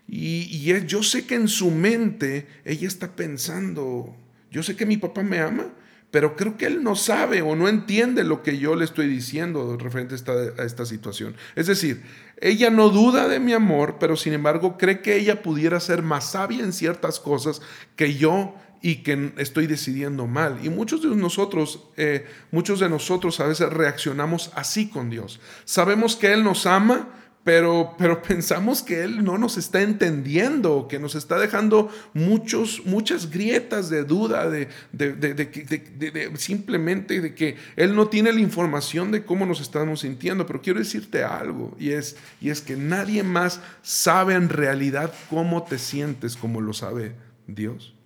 Y, 0.08 0.64
yo 0.86 1.02
sé 1.02 1.26
que 1.26 1.34
en 1.34 1.48
su 1.48 1.70
mente 1.70 2.48
ella 2.64 2.88
está 2.88 3.14
pensando, 3.14 4.16
yo 4.50 4.62
sé 4.62 4.74
que 4.74 4.86
mi 4.86 4.96
papá 4.96 5.22
me 5.22 5.40
ama, 5.40 5.66
pero 6.10 6.36
creo 6.36 6.56
que 6.56 6.64
él 6.64 6.82
no 6.82 6.96
sabe 6.96 7.42
o 7.42 7.54
no 7.54 7.68
entiende 7.68 8.24
lo 8.24 8.42
que 8.42 8.56
yo 8.56 8.76
le 8.76 8.86
estoy 8.86 9.08
diciendo 9.08 9.76
referente 9.76 10.14
a 10.14 10.64
esta, 10.64 10.86
situación. 10.86 11.36
Es 11.54 11.66
decir, 11.66 12.02
ella 12.40 12.70
no 12.70 12.88
duda 12.88 13.28
de 13.28 13.40
mi 13.40 13.52
amor, 13.52 13.96
pero 13.98 14.16
sin 14.16 14.32
embargo 14.32 14.78
cree 14.78 15.00
que 15.00 15.16
ella 15.16 15.42
pudiera 15.42 15.80
ser 15.80 16.02
más 16.02 16.32
sabia 16.32 16.62
en 16.62 16.72
ciertas 16.72 17.20
cosas 17.20 17.60
que 17.96 18.14
yo 18.14 18.54
y 18.80 18.96
que 18.96 19.32
estoy 19.38 19.66
decidiendo 19.66 20.26
mal. 20.26 20.60
Y 20.62 20.70
muchos 20.70 21.02
de 21.02 21.08
nosotros, 21.08 21.84
eh, 21.96 22.26
muchos 22.50 22.80
de 22.80 22.88
nosotros 22.88 23.40
a 23.40 23.46
veces 23.46 23.70
reaccionamos 23.70 24.52
así 24.54 24.88
con 24.88 25.10
Dios. 25.10 25.40
Sabemos 25.64 26.16
que 26.16 26.32
Él 26.32 26.44
nos 26.44 26.66
ama, 26.66 27.08
pero, 27.44 27.94
pero 27.98 28.22
pensamos 28.28 28.82
que 28.82 29.02
Él 29.02 29.24
no 29.24 29.38
nos 29.38 29.56
está 29.56 29.82
entendiendo, 29.82 30.86
que 30.88 30.98
nos 30.98 31.14
está 31.14 31.38
dejando 31.38 31.90
muchos, 32.14 32.82
muchas 32.84 33.30
grietas 33.30 33.90
de 33.90 34.04
duda, 34.04 34.48
de, 34.48 34.68
de, 34.92 36.32
simplemente 36.36 37.20
de 37.20 37.34
que 37.34 37.56
Él 37.76 37.94
no 37.94 38.08
tiene 38.08 38.32
la 38.32 38.40
información 38.40 39.10
de 39.12 39.24
cómo 39.24 39.46
nos 39.46 39.60
estamos 39.60 40.00
sintiendo. 40.00 40.46
Pero 40.46 40.62
quiero 40.62 40.78
decirte 40.78 41.24
algo, 41.24 41.76
y 41.78 41.90
es, 41.90 42.16
y 42.40 42.50
es 42.50 42.60
que 42.60 42.76
nadie 42.76 43.22
más 43.22 43.60
sabe 43.82 44.34
en 44.34 44.48
realidad 44.48 45.12
cómo 45.30 45.62
te 45.64 45.78
sientes 45.78 46.36
como 46.36 46.60
lo 46.60 46.72
sabe 46.72 47.14
Dios. 47.46 47.97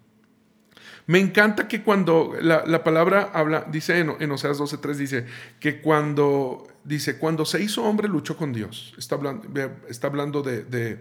Me 1.07 1.19
encanta 1.19 1.69
que 1.69 1.83
cuando 1.83 2.35
la, 2.41 2.85
palabra 2.85 3.31
habla, 3.33 3.67
dice 3.71 3.99
en, 3.99 4.15
en 4.21 4.31
Oseas 4.31 4.59
12.3, 4.59 4.95
dice 4.95 5.27
que 5.59 5.81
cuando 5.81 6.67
dice, 6.85 7.19
cuando 7.19 7.45
se 7.45 7.63
hizo 7.63 7.85
hombre 7.85 8.09
luchó 8.09 8.37
con 8.37 8.53
Dios. 8.53 8.95
Está 8.99 9.15
hablando, 9.17 9.49
está 9.89 10.07
hablando 10.09 10.43
de, 10.43 10.65
de, 10.65 10.99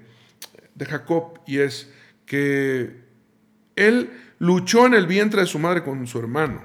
Jacob 0.85 1.39
y 1.45 1.59
es 1.59 1.91
que 2.25 3.01
él 3.75 4.09
luchó 4.39 4.87
en 4.87 4.95
el 4.95 5.05
vientre 5.05 5.41
de 5.41 5.47
su 5.47 5.59
madre 5.59 5.83
con 5.83 6.07
su 6.07 6.17
hermano. 6.19 6.61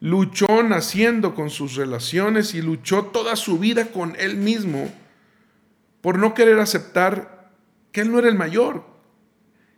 Luchó 0.00 0.62
naciendo 0.62 1.34
con 1.34 1.50
sus 1.50 1.74
relaciones 1.74 2.54
y 2.54 2.62
luchó 2.62 3.06
toda 3.06 3.36
su 3.36 3.58
vida 3.58 3.86
con 3.86 4.14
él 4.18 4.36
mismo 4.36 4.92
por 6.00 6.18
no 6.18 6.34
querer 6.34 6.60
aceptar 6.60 7.50
que 7.90 8.02
él 8.02 8.12
no 8.12 8.18
era 8.18 8.28
el 8.28 8.36
mayor, 8.36 8.84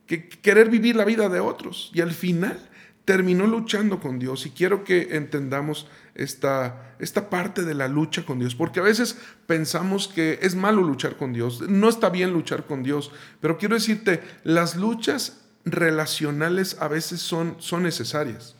que 0.06 0.28
querer 0.28 0.68
vivir 0.68 0.96
la 0.96 1.04
vida 1.04 1.28
de 1.28 1.40
otros. 1.40 1.90
Y 1.94 2.00
al 2.00 2.10
final 2.10 2.69
terminó 3.10 3.44
luchando 3.48 3.98
con 3.98 4.20
Dios 4.20 4.46
y 4.46 4.50
quiero 4.50 4.84
que 4.84 5.16
entendamos 5.16 5.88
esta, 6.14 6.94
esta 7.00 7.28
parte 7.28 7.64
de 7.64 7.74
la 7.74 7.88
lucha 7.88 8.24
con 8.24 8.38
Dios, 8.38 8.54
porque 8.54 8.78
a 8.78 8.84
veces 8.84 9.18
pensamos 9.48 10.06
que 10.06 10.38
es 10.42 10.54
malo 10.54 10.80
luchar 10.80 11.16
con 11.16 11.32
Dios, 11.32 11.68
no 11.68 11.88
está 11.88 12.08
bien 12.08 12.32
luchar 12.32 12.66
con 12.66 12.84
Dios, 12.84 13.10
pero 13.40 13.58
quiero 13.58 13.74
decirte, 13.74 14.22
las 14.44 14.76
luchas 14.76 15.40
relacionales 15.64 16.76
a 16.78 16.86
veces 16.86 17.20
son, 17.20 17.56
son 17.58 17.82
necesarias. 17.82 18.54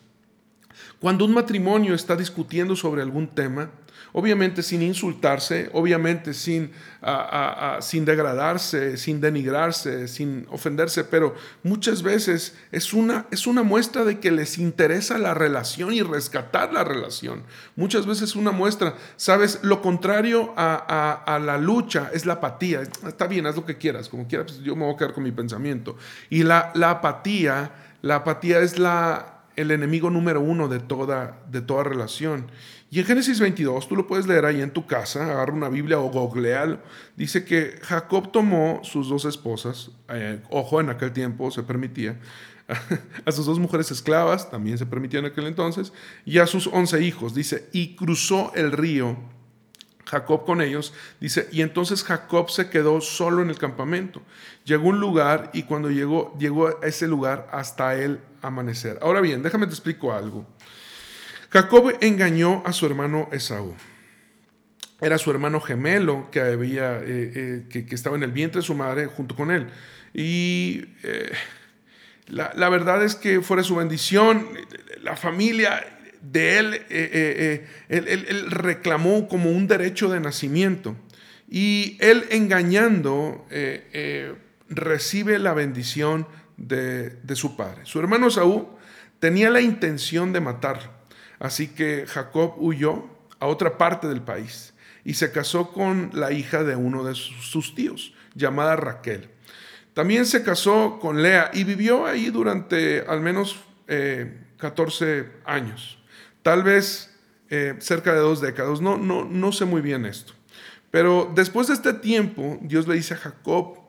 Cuando 0.98 1.26
un 1.26 1.32
matrimonio 1.32 1.94
está 1.94 2.16
discutiendo 2.16 2.74
sobre 2.74 3.02
algún 3.02 3.28
tema, 3.28 3.70
obviamente 4.12 4.62
sin 4.62 4.82
insultarse, 4.82 5.70
obviamente 5.72 6.34
sin, 6.34 6.72
sin 7.80 8.04
degradarse, 8.04 8.96
sin 8.96 9.20
denigrarse, 9.20 10.08
sin 10.08 10.46
ofenderse, 10.50 11.04
pero 11.04 11.34
muchas 11.62 12.02
veces 12.02 12.54
es 12.72 12.92
una, 12.92 13.26
es 13.30 13.46
una 13.46 13.62
muestra 13.62 14.04
de 14.04 14.20
que 14.20 14.30
les 14.30 14.58
interesa 14.58 15.18
la 15.18 15.34
relación 15.34 15.92
y 15.92 16.02
rescatar 16.02 16.72
la 16.72 16.84
relación. 16.84 17.42
Muchas 17.76 18.06
veces 18.06 18.36
una 18.36 18.50
muestra, 18.50 18.94
sabes, 19.16 19.60
lo 19.62 19.82
contrario 19.82 20.52
a, 20.56 21.40
la 21.44 21.58
lucha 21.58 22.10
es 22.12 22.26
la 22.26 22.34
apatía. 22.34 22.82
Está 22.82 23.26
bien, 23.26 23.46
haz 23.46 23.56
lo 23.56 23.64
que 23.64 23.78
quieras, 23.78 24.08
como 24.08 24.26
quieras, 24.26 24.52
pues 24.52 24.60
yo 24.60 24.76
me 24.76 24.84
voy 24.84 24.94
a 24.94 24.96
quedar 24.96 25.12
con 25.12 25.24
mi 25.24 25.32
pensamiento. 25.32 25.96
Y 26.28 26.42
la, 26.42 26.72
la 26.74 26.90
apatía, 26.90 27.72
la 28.02 28.16
apatía 28.16 28.60
es 28.60 28.78
la 28.78 29.39
el 29.56 29.70
enemigo 29.70 30.10
número 30.10 30.40
uno 30.40 30.68
de 30.68 30.80
toda, 30.80 31.42
de 31.50 31.60
toda 31.60 31.84
relación. 31.84 32.50
Y 32.90 32.98
en 32.98 33.04
Génesis 33.04 33.38
22, 33.38 33.88
tú 33.88 33.96
lo 33.96 34.06
puedes 34.06 34.26
leer 34.26 34.44
ahí 34.44 34.60
en 34.60 34.72
tu 34.72 34.86
casa, 34.86 35.30
agarra 35.30 35.52
una 35.52 35.68
Biblia 35.68 35.98
o 35.98 36.10
googleal, 36.10 36.82
dice 37.16 37.44
que 37.44 37.78
Jacob 37.82 38.32
tomó 38.32 38.80
sus 38.82 39.08
dos 39.08 39.24
esposas, 39.24 39.92
eh, 40.08 40.40
ojo, 40.50 40.80
en 40.80 40.90
aquel 40.90 41.12
tiempo 41.12 41.50
se 41.50 41.62
permitía, 41.62 42.18
a 43.24 43.32
sus 43.32 43.46
dos 43.46 43.58
mujeres 43.58 43.90
esclavas, 43.90 44.50
también 44.50 44.76
se 44.78 44.86
permitía 44.86 45.20
en 45.20 45.26
aquel 45.26 45.46
entonces, 45.46 45.92
y 46.24 46.38
a 46.38 46.46
sus 46.46 46.66
once 46.66 47.02
hijos, 47.02 47.34
dice, 47.34 47.68
y 47.72 47.94
cruzó 47.94 48.52
el 48.54 48.72
río 48.72 49.16
Jacob 50.10 50.44
con 50.44 50.60
ellos, 50.60 50.92
dice, 51.20 51.48
y 51.52 51.62
entonces 51.62 52.02
Jacob 52.02 52.50
se 52.50 52.68
quedó 52.68 53.00
solo 53.00 53.42
en 53.42 53.50
el 53.50 53.58
campamento. 53.58 54.22
Llegó 54.64 54.86
a 54.86 54.90
un 54.90 55.00
lugar 55.00 55.50
y 55.52 55.62
cuando 55.62 55.88
llegó, 55.88 56.36
llegó 56.36 56.66
a 56.66 56.74
ese 56.82 57.06
lugar 57.06 57.48
hasta 57.52 57.94
el 57.94 58.18
amanecer. 58.42 58.98
Ahora 59.02 59.20
bien, 59.20 59.42
déjame 59.42 59.66
te 59.66 59.72
explico 59.72 60.12
algo. 60.12 60.44
Jacob 61.50 61.92
engañó 62.00 62.62
a 62.66 62.72
su 62.72 62.86
hermano 62.86 63.28
Esaú. 63.30 63.76
Era 65.00 65.16
su 65.16 65.30
hermano 65.30 65.60
gemelo 65.60 66.28
que, 66.32 66.40
había, 66.40 66.98
eh, 66.98 67.64
eh, 67.70 67.84
que, 67.88 67.94
estaba 67.94 68.16
en 68.16 68.24
el 68.24 68.32
vientre 68.32 68.60
de 68.60 68.66
su 68.66 68.74
madre 68.74 69.06
junto 69.06 69.36
con 69.36 69.52
él. 69.52 69.68
Y 70.12 70.86
eh, 71.04 71.30
la, 72.26 72.52
la 72.56 72.68
verdad 72.68 73.04
es 73.04 73.14
que 73.14 73.42
fuera 73.42 73.62
su 73.62 73.76
bendición, 73.76 74.48
la 75.02 75.14
familia 75.14 75.99
de 76.22 76.58
él, 76.58 76.74
eh, 76.74 76.86
eh, 76.90 77.66
él, 77.88 78.06
él, 78.08 78.50
reclamó 78.50 79.28
como 79.28 79.50
un 79.50 79.66
derecho 79.66 80.08
de 80.08 80.20
nacimiento. 80.20 80.96
Y 81.48 81.96
él 82.00 82.26
engañando 82.30 83.46
recibe 84.68 85.38
la 85.38 85.52
bendición 85.52 86.26
de, 86.56 87.10
de, 87.10 87.36
su 87.36 87.56
padre. 87.56 87.80
Su 87.84 87.98
hermano 87.98 88.30
Saúl 88.30 88.68
tenía 89.18 89.50
la 89.50 89.60
intención 89.60 90.32
de 90.32 90.40
matar, 90.40 91.02
así 91.40 91.68
que 91.68 92.06
Jacob 92.06 92.54
huyó 92.58 93.04
a 93.40 93.46
otra 93.46 93.78
parte 93.78 94.06
del 94.06 94.22
país 94.22 94.74
y 95.04 95.14
se 95.14 95.32
casó 95.32 95.72
con 95.72 96.10
la 96.12 96.32
hija 96.32 96.62
de 96.62 96.76
uno 96.76 97.02
de 97.04 97.14
sus 97.14 97.74
tíos, 97.74 98.14
llamada 98.34 98.76
Raquel. 98.76 99.30
También 99.94 100.24
se 100.26 100.42
casó 100.42 100.98
con 101.00 101.22
Lea 101.22 101.50
y 101.52 101.64
vivió 101.64 102.06
ahí 102.06 102.30
durante 102.30 103.04
al 103.08 103.20
menos 103.20 103.58
14 104.58 105.18
eh, 105.18 105.32
años, 105.44 105.98
tal 106.42 106.62
vez 106.62 107.16
eh, 107.48 107.74
cerca 107.80 108.12
de 108.12 108.20
dos 108.20 108.40
décadas, 108.40 108.80
no, 108.80 108.96
no, 108.96 109.24
no 109.24 109.52
sé 109.52 109.64
muy 109.64 109.80
bien 109.80 110.06
esto. 110.06 110.32
Pero 110.90 111.30
después 111.34 111.68
de 111.68 111.74
este 111.74 111.92
tiempo, 111.92 112.58
Dios 112.62 112.86
le 112.86 112.94
dice 112.94 113.14
a 113.14 113.16
Jacob, 113.16 113.79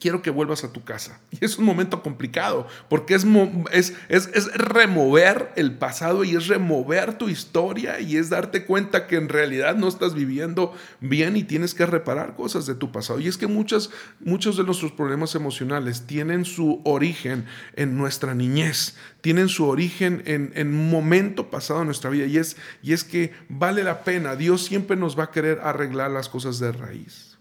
quiero 0.00 0.22
que 0.22 0.30
vuelvas 0.30 0.64
a 0.64 0.72
tu 0.72 0.84
casa. 0.84 1.20
Y 1.38 1.44
es 1.44 1.58
un 1.58 1.64
momento 1.64 2.02
complicado, 2.02 2.66
porque 2.88 3.14
es, 3.14 3.26
es, 3.70 3.94
es, 4.08 4.52
remover 4.54 5.52
el 5.56 5.76
pasado 5.76 6.24
y 6.24 6.34
es 6.34 6.46
remover 6.46 7.18
tu 7.18 7.28
historia 7.28 8.00
y 8.00 8.16
es 8.16 8.30
darte 8.30 8.64
cuenta 8.64 9.06
que 9.06 9.16
en 9.16 9.28
realidad 9.28 9.76
no 9.76 9.88
estás 9.88 10.14
viviendo 10.14 10.74
bien 11.00 11.36
y 11.36 11.44
tienes 11.44 11.74
que 11.74 11.84
reparar 11.84 12.34
cosas 12.36 12.64
de 12.64 12.74
tu 12.74 12.90
pasado. 12.90 13.20
Y 13.20 13.28
es 13.28 13.36
que 13.36 13.46
muchas, 13.46 13.90
muchos 14.20 14.56
de 14.56 14.64
nuestros 14.64 14.92
problemas 14.92 15.34
emocionales 15.34 16.06
tienen 16.06 16.46
su 16.46 16.80
origen 16.84 17.44
en 17.74 17.98
nuestra 17.98 18.34
niñez, 18.34 18.96
tienen 19.20 19.48
su 19.48 19.66
origen 19.66 20.22
en, 20.24 20.52
en 20.54 20.88
momento 20.90 21.50
pasado 21.50 21.80
en 21.80 21.86
nuestra 21.86 22.08
vida. 22.08 22.26
Y 22.26 22.38
es, 22.38 22.56
y 22.82 22.92
es 22.94 23.04
que 23.04 23.32
vale 23.48 23.84
la 23.84 24.04
pena, 24.04 24.36
Dios 24.36 24.64
siempre 24.64 24.96
nos 24.96 25.18
va 25.18 25.24
a 25.24 25.30
querer 25.30 25.60
arreglar 25.62 26.10
las 26.10 26.28
cosas 26.28 26.58
de 26.58 26.72
raíz. 26.72 27.35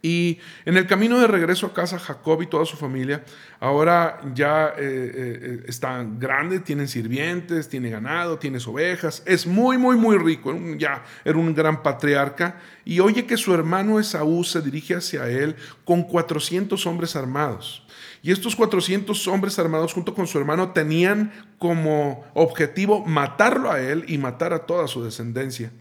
Y 0.00 0.38
en 0.64 0.76
el 0.76 0.86
camino 0.86 1.18
de 1.18 1.26
regreso 1.26 1.66
a 1.66 1.74
casa, 1.74 1.98
Jacob 1.98 2.40
y 2.42 2.46
toda 2.46 2.64
su 2.64 2.76
familia 2.76 3.24
ahora 3.58 4.20
ya 4.32 4.68
eh, 4.68 4.74
eh, 4.78 5.64
están 5.66 6.20
grandes, 6.20 6.62
tienen 6.62 6.86
sirvientes, 6.86 7.68
tiene 7.68 7.90
ganado, 7.90 8.38
tiene 8.38 8.58
ovejas, 8.64 9.22
es 9.26 9.46
muy, 9.46 9.76
muy, 9.76 9.96
muy 9.96 10.16
rico, 10.16 10.56
ya 10.76 11.04
era 11.24 11.36
un 11.36 11.52
gran 11.52 11.82
patriarca. 11.82 12.60
Y 12.84 13.00
oye 13.00 13.26
que 13.26 13.36
su 13.36 13.52
hermano 13.52 13.98
Esaú 13.98 14.44
se 14.44 14.62
dirige 14.62 14.94
hacia 14.94 15.28
él 15.28 15.56
con 15.84 16.04
400 16.04 16.86
hombres 16.86 17.16
armados. 17.16 17.84
Y 18.22 18.30
estos 18.30 18.54
400 18.56 19.26
hombres 19.28 19.58
armados 19.58 19.92
junto 19.92 20.14
con 20.14 20.26
su 20.26 20.38
hermano 20.38 20.70
tenían 20.72 21.32
como 21.58 22.24
objetivo 22.34 23.04
matarlo 23.04 23.70
a 23.70 23.80
él 23.80 24.04
y 24.08 24.18
matar 24.18 24.52
a 24.52 24.60
toda 24.60 24.86
su 24.86 25.02
descendencia. 25.02 25.72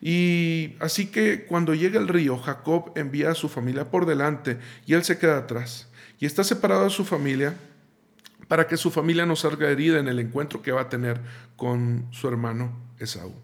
Y 0.00 0.74
así 0.80 1.06
que 1.06 1.44
cuando 1.46 1.74
llega 1.74 1.98
el 1.98 2.08
río, 2.08 2.36
Jacob 2.38 2.92
envía 2.96 3.30
a 3.30 3.34
su 3.34 3.48
familia 3.48 3.90
por 3.90 4.06
delante 4.06 4.58
y 4.86 4.94
él 4.94 5.04
se 5.04 5.18
queda 5.18 5.38
atrás. 5.38 5.88
Y 6.18 6.26
está 6.26 6.44
separado 6.44 6.84
de 6.84 6.90
su 6.90 7.04
familia 7.04 7.54
para 8.48 8.66
que 8.66 8.76
su 8.76 8.90
familia 8.90 9.26
no 9.26 9.36
salga 9.36 9.68
herida 9.68 9.98
en 9.98 10.08
el 10.08 10.18
encuentro 10.18 10.62
que 10.62 10.72
va 10.72 10.82
a 10.82 10.88
tener 10.88 11.20
con 11.56 12.06
su 12.12 12.28
hermano 12.28 12.72
Esaú. 12.98 13.34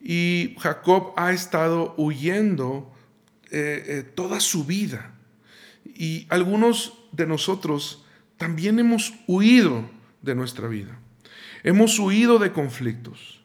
Y 0.00 0.56
Jacob 0.58 1.12
ha 1.16 1.32
estado 1.32 1.94
huyendo 1.96 2.92
eh, 3.50 3.84
eh, 3.86 4.02
toda 4.02 4.40
su 4.40 4.64
vida. 4.64 5.14
Y 5.84 6.26
algunos 6.28 6.98
de 7.12 7.26
nosotros 7.26 8.04
también 8.36 8.78
hemos 8.78 9.14
huido 9.26 9.88
de 10.22 10.34
nuestra 10.34 10.68
vida. 10.68 10.98
Hemos 11.62 11.98
huido 11.98 12.38
de 12.38 12.52
conflictos. 12.52 13.41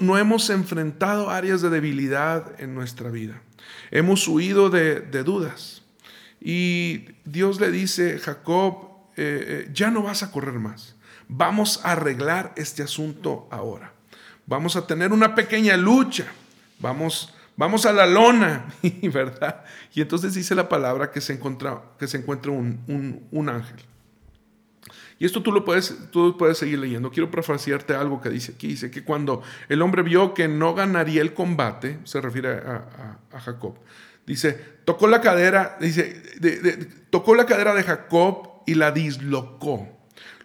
No 0.00 0.18
hemos 0.18 0.50
enfrentado 0.50 1.30
áreas 1.30 1.60
de 1.60 1.70
debilidad 1.70 2.60
en 2.60 2.74
nuestra 2.74 3.10
vida. 3.10 3.42
Hemos 3.90 4.26
huido 4.26 4.70
de, 4.70 5.00
dudas. 5.22 5.82
Y 6.40 7.06
Dios 7.24 7.60
le 7.60 7.70
dice, 7.70 8.18
Jacob, 8.18 8.88
eh, 9.16 9.44
eh, 9.66 9.70
ya 9.72 9.90
no 9.90 10.02
vas 10.02 10.22
a 10.22 10.30
correr 10.30 10.54
más. 10.54 10.96
Vamos 11.28 11.80
a 11.84 11.92
arreglar 11.92 12.52
este 12.56 12.82
asunto 12.82 13.46
ahora. 13.50 13.92
Vamos 14.46 14.76
a 14.76 14.86
tener 14.86 15.12
una 15.12 15.34
pequeña 15.34 15.76
lucha. 15.76 16.26
Vamos, 16.78 17.32
vamos 17.56 17.86
a 17.86 17.92
la 17.92 18.06
lona, 18.06 18.66
¿verdad? 19.12 19.64
Y 19.94 20.00
entonces 20.00 20.34
dice 20.34 20.54
la 20.54 20.68
palabra 20.68 21.10
que 21.10 21.20
se 21.20 21.34
encuentra, 21.34 21.82
que 21.98 22.08
se 22.08 22.16
encuentra 22.16 22.50
un 22.50 23.48
ángel. 23.48 23.84
Y 25.22 25.24
esto 25.24 25.40
tú 25.40 25.52
lo 25.52 25.64
puedes, 25.64 26.10
tú 26.10 26.36
puedes 26.36 26.58
seguir 26.58 26.80
leyendo. 26.80 27.12
Quiero 27.12 27.30
parafrasearte 27.30 27.94
algo 27.94 28.20
que 28.20 28.28
dice 28.28 28.54
aquí. 28.56 28.66
Dice 28.66 28.90
que 28.90 29.04
cuando 29.04 29.40
el 29.68 29.80
hombre 29.80 30.02
vio 30.02 30.34
que 30.34 30.48
no 30.48 30.74
ganaría 30.74 31.22
el 31.22 31.32
combate, 31.32 32.00
se 32.02 32.20
refiere 32.20 32.48
a, 32.50 33.18
Jacob, 33.38 33.78
dice, 34.26 34.58
tocó 34.84 35.06
la 35.06 35.20
cadera, 35.20 35.78
dice, 35.80 36.20
tocó 37.10 37.36
la 37.36 37.46
cadera 37.46 37.72
de 37.72 37.84
Jacob 37.84 38.64
y 38.66 38.74
la 38.74 38.90
dislocó. 38.90 39.86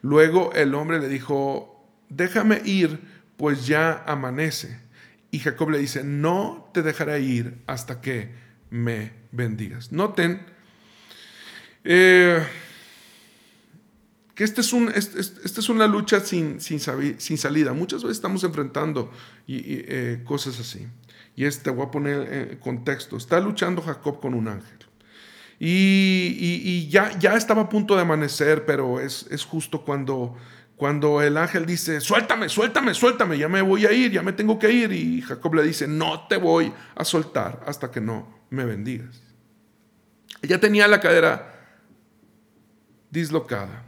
Luego 0.03 0.53
el 0.53 0.75
hombre 0.75 0.99
le 0.99 1.09
dijo, 1.09 1.83
déjame 2.09 2.61
ir, 2.63 2.99
pues 3.35 3.65
ya 3.65 4.03
amanece. 4.05 4.79
Y 5.31 5.39
Jacob 5.39 5.71
le 5.71 5.79
dice, 5.79 6.03
no 6.03 6.69
te 6.71 6.83
dejaré 6.83 7.19
ir 7.21 7.63
hasta 7.65 7.99
que 7.99 8.29
me 8.69 9.11
bendigas. 9.31 9.91
Noten, 9.91 10.45
eh, 11.83 12.45
que 14.37 14.43
esta 14.43 14.61
es, 14.61 14.71
un, 14.71 14.91
este, 14.93 15.19
es 15.19 15.67
una 15.67 15.87
lucha 15.87 16.19
sin, 16.19 16.61
sin, 16.61 16.79
sin, 16.79 17.37
salida. 17.39 17.73
Muchas 17.73 18.03
veces 18.03 18.17
estamos 18.17 18.43
enfrentando 18.43 19.11
y, 19.47 19.61
eh, 19.65 20.21
cosas 20.25 20.59
así. 20.59 20.85
Y 21.35 21.45
este, 21.45 21.71
voy 21.71 21.87
a 21.87 21.89
poner 21.89 22.31
en 22.31 22.57
contexto. 22.59 23.17
Está 23.17 23.39
luchando 23.39 23.81
Jacob 23.81 24.19
con 24.19 24.35
un 24.35 24.47
ángel. 24.47 24.77
Y, 25.59 26.37
y, 26.63 26.87
ya, 26.87 27.17
ya 27.17 27.33
estaba 27.33 27.63
a 27.63 27.69
punto 27.69 27.95
de 27.95 28.03
amanecer, 28.03 28.63
pero 28.67 28.99
es, 28.99 29.25
es 29.31 29.43
justo 29.43 29.83
cuando, 29.83 30.35
cuando 30.75 31.19
el 31.23 31.35
ángel 31.35 31.65
dice, 31.65 31.99
suéltame, 31.99 32.47
suéltame, 32.47 32.93
suéltame, 32.93 33.39
ya 33.39 33.49
me 33.49 33.63
voy 33.63 33.87
a 33.87 33.91
ir, 33.91 34.11
ya 34.11 34.21
me 34.21 34.33
tengo 34.33 34.59
que 34.59 34.71
ir. 34.71 34.91
Y 34.91 35.23
Jacob 35.23 35.55
le 35.55 35.63
dice, 35.63 35.87
no 35.87 36.27
te 36.27 36.37
voy 36.37 36.71
a 36.95 37.03
soltar 37.03 37.63
hasta 37.65 37.89
que 37.89 38.01
no 38.01 38.45
me 38.51 38.65
bendigas. 38.65 39.19
Ella 40.43 40.59
tenía 40.59 40.87
la 40.87 40.99
cadera 40.99 41.55
dislocada. 43.09 43.86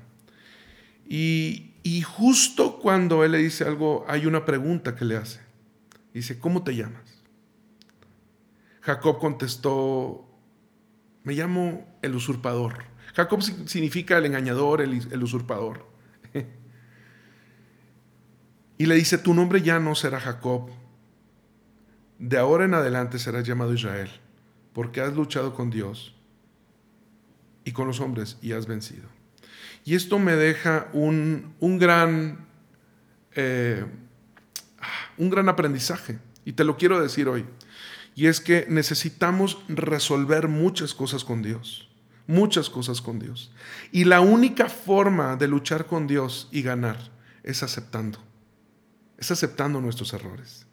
Y, 1.12 2.04
justo 2.04 2.80
cuando 2.80 3.24
él 3.24 3.32
le 3.32 3.40
dice 3.40 3.64
algo, 3.64 4.06
hay 4.08 4.28
una 4.28 4.46
pregunta 4.46 4.96
que 4.96 5.06
le 5.06 5.18
hace. 5.18 5.40
Dice, 6.14 6.38
¿cómo 6.38 6.64
te 6.64 6.76
llamas? 6.76 7.24
Jacob 8.82 9.20
contestó, 9.20 10.30
me 11.24 11.34
llamo 11.34 11.98
el 12.04 12.16
usurpador. 12.16 12.84
Jacob 13.16 13.42
significa 13.42 14.20
el 14.20 14.28
engañador, 14.28 14.82
el, 14.82 15.24
usurpador. 15.24 15.88
y 18.78 18.86
le 18.86 18.96
dice, 18.96 19.18
tu 19.18 19.34
nombre 19.34 19.64
ya 19.64 19.80
no 19.80 19.96
será 19.96 20.20
Jacob, 20.20 20.70
de 22.20 22.38
ahora 22.38 22.66
en 22.66 22.76
adelante 22.76 23.18
serás 23.18 23.48
llamado 23.48 23.74
Israel, 23.74 24.12
porque 24.74 25.02
has 25.02 25.16
luchado 25.16 25.56
con 25.56 25.72
Dios 25.72 26.16
y 27.64 27.72
con 27.72 27.88
los 27.88 28.00
hombres 28.00 28.38
y 28.42 28.52
has 28.52 28.68
vencido. 28.68 29.19
Y 29.86 29.96
esto 29.96 30.20
me 30.20 30.36
deja 30.36 30.88
un, 30.94 31.56
gran, 31.80 32.48
eh, 33.36 33.86
un 35.18 35.30
gran 35.30 35.50
aprendizaje. 35.50 36.20
Y 36.46 36.54
te 36.54 36.64
lo 36.64 36.78
quiero 36.78 37.02
decir 37.02 37.28
hoy. 37.28 37.46
Y 38.16 38.28
es 38.28 38.42
que 38.42 38.66
necesitamos 38.70 39.60
resolver 39.68 40.48
muchas 40.48 40.94
cosas 40.94 41.24
con 41.24 41.42
Dios. 41.42 41.90
Muchas 42.28 42.70
cosas 42.70 43.02
con 43.02 43.20
Dios. 43.20 43.52
Y 43.92 44.04
la 44.04 44.22
única 44.22 44.70
forma 44.70 45.36
de 45.36 45.48
luchar 45.48 45.88
con 45.88 46.06
Dios 46.06 46.48
y 46.52 46.62
ganar 46.62 46.98
es 47.44 47.64
aceptando. 47.64 48.20
Es 49.18 49.32
aceptando 49.32 49.82
nuestros 49.82 50.14
errores. 50.14 50.68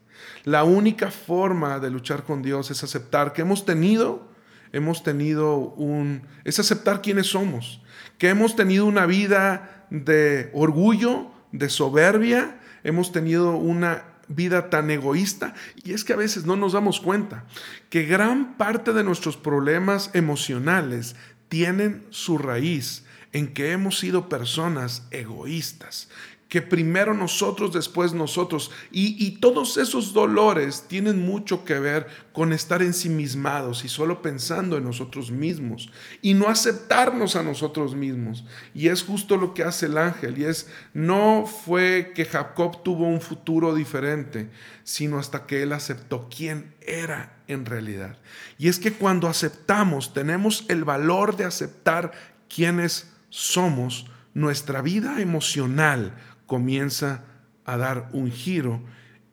La 0.44 0.64
única 0.64 1.10
forma 1.10 1.78
de 1.78 1.90
luchar 1.90 2.24
con 2.24 2.42
Dios 2.42 2.70
es 2.70 2.82
aceptar 2.82 3.32
que 3.32 3.42
hemos 3.42 3.64
tenido, 3.64 4.28
hemos 4.72 5.02
tenido 5.02 5.56
un, 5.56 6.22
es 6.44 6.58
aceptar 6.58 7.00
quiénes 7.02 7.28
somos 7.28 7.80
que 8.18 8.28
hemos 8.28 8.56
tenido 8.56 8.86
una 8.86 9.06
vida 9.06 9.86
de 9.90 10.50
orgullo, 10.52 11.30
de 11.52 11.68
soberbia, 11.68 12.60
hemos 12.84 13.12
tenido 13.12 13.56
una 13.56 14.04
vida 14.28 14.70
tan 14.70 14.90
egoísta. 14.90 15.54
Y 15.84 15.92
es 15.92 16.04
que 16.04 16.12
a 16.12 16.16
veces 16.16 16.46
no 16.46 16.56
nos 16.56 16.72
damos 16.72 17.00
cuenta 17.00 17.44
que 17.90 18.04
gran 18.04 18.56
parte 18.56 18.92
de 18.92 19.04
nuestros 19.04 19.36
problemas 19.36 20.10
emocionales 20.14 21.16
tienen 21.48 22.06
su 22.10 22.38
raíz 22.38 23.04
en 23.32 23.52
que 23.52 23.72
hemos 23.72 23.98
sido 23.98 24.28
personas 24.28 25.06
egoístas, 25.10 26.08
que 26.48 26.62
primero 26.62 27.12
nosotros, 27.12 27.72
después 27.72 28.12
nosotros. 28.12 28.70
Y, 28.92 29.38
todos 29.40 29.76
esos 29.76 30.12
dolores 30.12 30.84
tienen 30.88 31.24
mucho 31.24 31.64
que 31.64 31.78
ver 31.78 32.06
con 32.32 32.52
estar 32.52 32.82
ensimismados 32.82 33.84
y 33.84 33.88
solo 33.88 34.22
pensando 34.22 34.76
en 34.76 34.84
nosotros 34.84 35.30
mismos 35.30 35.90
y 36.22 36.34
no 36.34 36.48
aceptarnos 36.48 37.34
a 37.34 37.42
nosotros 37.42 37.94
mismos. 37.94 38.44
Y 38.74 38.88
es 38.88 39.02
justo 39.02 39.36
lo 39.36 39.54
que 39.54 39.64
hace 39.64 39.86
el 39.86 39.98
ángel. 39.98 40.38
Y 40.38 40.44
es, 40.44 40.68
no 40.94 41.46
fue 41.46 42.12
que 42.14 42.24
Jacob 42.24 42.82
tuvo 42.84 43.06
un 43.06 43.20
futuro 43.20 43.74
diferente, 43.74 44.48
sino 44.84 45.18
hasta 45.18 45.46
que 45.46 45.62
él 45.62 45.72
aceptó 45.72 46.28
quién 46.34 46.74
era 46.80 47.38
en 47.48 47.66
realidad. 47.66 48.18
Y 48.56 48.68
es 48.68 48.78
que 48.78 48.92
cuando 48.92 49.26
aceptamos, 49.26 50.14
tenemos 50.14 50.64
el 50.68 50.84
valor 50.84 51.36
de 51.36 51.44
aceptar 51.44 52.12
quiénes 52.48 53.10
somos, 53.30 54.06
nuestra 54.36 54.82
vida 54.82 55.22
emocional 55.22 56.12
comienza 56.46 57.24
a 57.64 57.76
dar 57.76 58.08
un 58.12 58.30
giro 58.30 58.80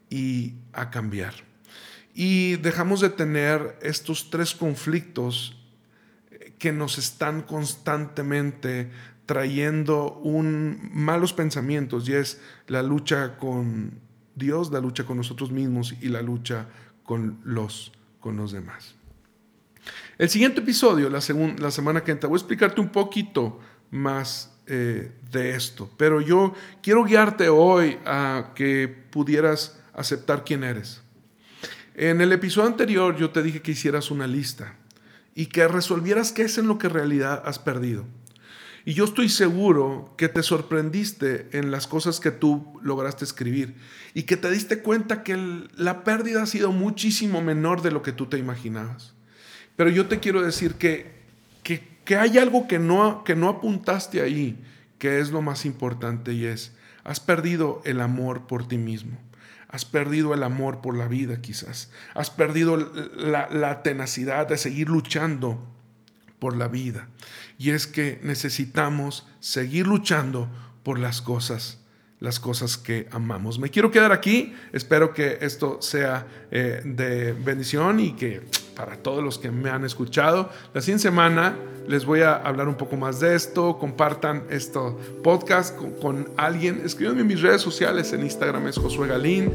y 0.10 0.56
a 0.74 0.90
cambiar. 0.90 1.34
Y 2.14 2.58
dejamos 2.58 3.02
de 3.02 3.10
tener 3.10 3.78
estos 3.82 4.30
tres 4.30 4.54
conflictos 4.54 5.58
que 6.60 6.72
nos 6.72 6.98
están 6.98 7.42
constantemente 7.42 8.92
trayendo 9.26 10.14
un, 10.16 10.90
malos 10.94 11.34
pensamientos 11.34 12.08
y 12.08 12.14
es 12.14 12.42
la 12.68 12.84
lucha 12.84 13.38
con 13.38 14.00
Dios, 14.36 14.72
la 14.72 14.80
lucha 14.80 15.06
con 15.06 15.18
nosotros 15.18 15.52
mismos 15.52 15.96
y 16.02 16.10
la 16.10 16.22
lucha 16.22 16.68
con 17.04 17.40
los, 17.44 17.92
con 18.20 18.38
los 18.38 18.52
demás. 18.52 18.96
El 20.18 20.30
siguiente 20.30 20.62
episodio, 20.62 21.10
la, 21.10 21.20
la 21.58 21.72
semana 21.72 22.04
que 22.04 22.12
entra, 22.12 22.30
voy 22.30 22.38
a 22.38 22.40
explicarte 22.40 22.80
un 22.80 22.90
poquito 22.90 23.60
más 23.92 24.53
eh, 24.68 25.12
de 25.32 25.56
esto. 25.56 25.90
Pero 25.98 26.22
yo 26.22 26.54
quiero 26.82 27.04
guiarte 27.04 27.50
hoy 27.50 27.98
a 28.06 28.52
que 28.56 28.88
pudieras 28.88 29.80
aceptar 29.94 30.44
quién 30.44 30.64
eres. 30.64 31.02
En 31.96 32.22
el 32.22 32.32
episodio 32.32 32.68
anterior 32.68 33.16
yo 33.18 33.30
te 33.30 33.44
dije 33.44 33.62
que 33.62 33.72
hicieras 33.72 34.10
una 34.10 34.26
lista 34.26 34.76
y 35.36 35.48
que 35.48 35.68
resolvieras 35.68 36.32
qué 36.32 36.44
es 36.44 36.58
en 36.58 36.68
lo 36.68 36.78
que 36.78 36.88
en 36.88 36.94
realidad 36.94 37.44
has 37.46 37.60
perdido. 37.60 38.06
Y 38.86 38.94
yo 38.94 39.06
estoy 39.06 39.30
seguro 39.30 40.14
que 40.18 40.28
te 40.28 40.44
sorprendiste 40.44 41.48
en 41.54 41.72
las 41.72 41.88
cosas 41.88 42.20
que 42.20 42.32
tú 42.32 42.80
lograste 42.82 43.24
escribir 43.24 43.76
y 44.14 44.24
que 44.24 44.36
te 44.36 44.52
diste 44.52 44.80
cuenta 44.80 45.24
que 45.24 45.38
la 45.76 46.04
pérdida 46.04 46.44
ha 46.44 46.48
sido 46.48 46.72
muchísimo 46.72 47.42
menor 47.42 47.82
de 47.82 47.92
lo 47.92 48.02
que 48.02 48.12
tú 48.12 48.26
te 48.26 48.38
imaginabas. 48.38 49.14
Pero 49.78 49.90
yo 49.90 50.08
te 50.08 50.20
quiero 50.20 50.42
decir 50.42 50.76
que, 50.76 51.13
que 52.06 52.18
hay 52.18 52.38
algo 52.38 52.68
que 52.68 52.80
no, 52.80 53.24
que 53.24 53.36
no 53.36 53.50
apuntaste 53.50 54.22
ahí, 54.22 54.64
que 54.98 55.20
es 55.20 55.32
lo 55.32 55.42
más 55.42 55.66
importante 55.66 56.34
y 56.34 56.46
es, 56.46 56.74
has 57.04 57.20
perdido 57.20 57.82
el 57.86 58.02
amor 58.02 58.48
por 58.48 58.68
ti 58.68 58.78
mismo. 58.78 59.18
Has 59.68 59.86
perdido 59.86 60.34
el 60.36 60.44
amor 60.44 60.82
por 60.82 60.96
la 60.96 61.08
vida 61.08 61.42
quizás. 61.42 61.90
Has 62.14 62.30
perdido 62.30 62.78
la, 63.16 63.50
la 63.50 63.82
tenacidad 63.82 64.48
de 64.48 64.58
seguir 64.58 64.88
luchando 64.88 65.66
por 66.38 66.56
la 66.56 66.68
vida. 66.68 67.08
Y 67.58 67.72
es 67.72 67.88
que 67.88 68.20
necesitamos 68.22 69.28
seguir 69.40 69.88
luchando 69.88 70.48
por 70.84 71.00
las 71.00 71.22
cosas 71.22 71.80
las 72.24 72.40
cosas 72.40 72.78
que 72.78 73.10
amamos. 73.12 73.60
Me 73.60 73.70
quiero 73.70 73.92
quedar 73.92 74.14
aquí, 74.14 74.56
espero 74.72 75.14
que 75.14 75.40
esto 75.42 75.82
sea 75.82 76.26
eh, 76.52 76.82
de 76.86 77.34
bendición 77.34 78.00
y 78.00 78.14
que 78.14 78.44
para 78.76 78.98
todos 78.98 79.24
los 79.24 79.38
que 79.38 79.52
me 79.52 79.70
han 79.70 79.86
escuchado, 79.86 80.50
la 80.74 80.82
siguiente 80.82 81.04
semana 81.04 81.56
les 81.88 82.06
voy 82.06 82.22
a 82.22 82.36
hablar 82.36 82.68
un 82.68 82.76
poco 82.76 82.96
más 82.96 83.20
de 83.20 83.36
esto, 83.36 83.78
compartan 83.78 84.44
este 84.50 84.80
podcast 85.24 85.78
con, 86.02 86.30
alguien, 86.38 86.82
escríbanme 86.86 87.22
en 87.22 87.28
mis 87.28 87.42
redes 87.42 87.62
sociales, 87.62 88.14
en 88.14 88.22
Instagram 88.22 88.68
es 88.68 88.78
Josué 88.78 89.08
Galín 89.08 89.52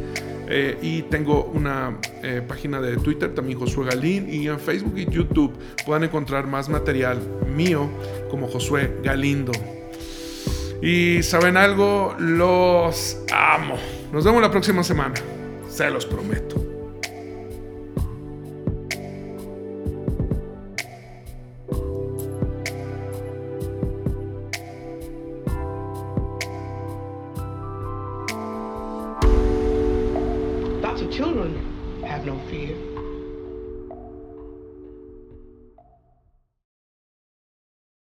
eh, 0.48 0.78
y 0.80 1.02
tengo 1.02 1.44
una 1.54 1.98
eh, 2.22 2.42
página 2.46 2.80
de 2.80 2.96
Twitter 2.96 3.34
también 3.34 3.58
Josué 3.58 3.86
Galín 3.86 4.32
y 4.32 4.48
en 4.48 4.58
Facebook 4.58 4.94
y 4.96 5.10
YouTube 5.10 5.52
puedan 5.84 6.04
encontrar 6.04 6.46
más 6.46 6.68
material 6.68 7.18
mío 7.54 7.88
como 8.30 8.48
Josué 8.48 8.98
Galindo. 9.02 9.52
Y 10.80 11.22
saben 11.22 11.56
algo, 11.56 12.14
los 12.18 13.18
amo. 13.32 13.76
Nos 14.12 14.24
vemos 14.24 14.40
la 14.40 14.50
próxima 14.50 14.84
semana. 14.84 15.14
Se 15.68 15.90
los 15.90 16.06
prometo. 16.06 16.77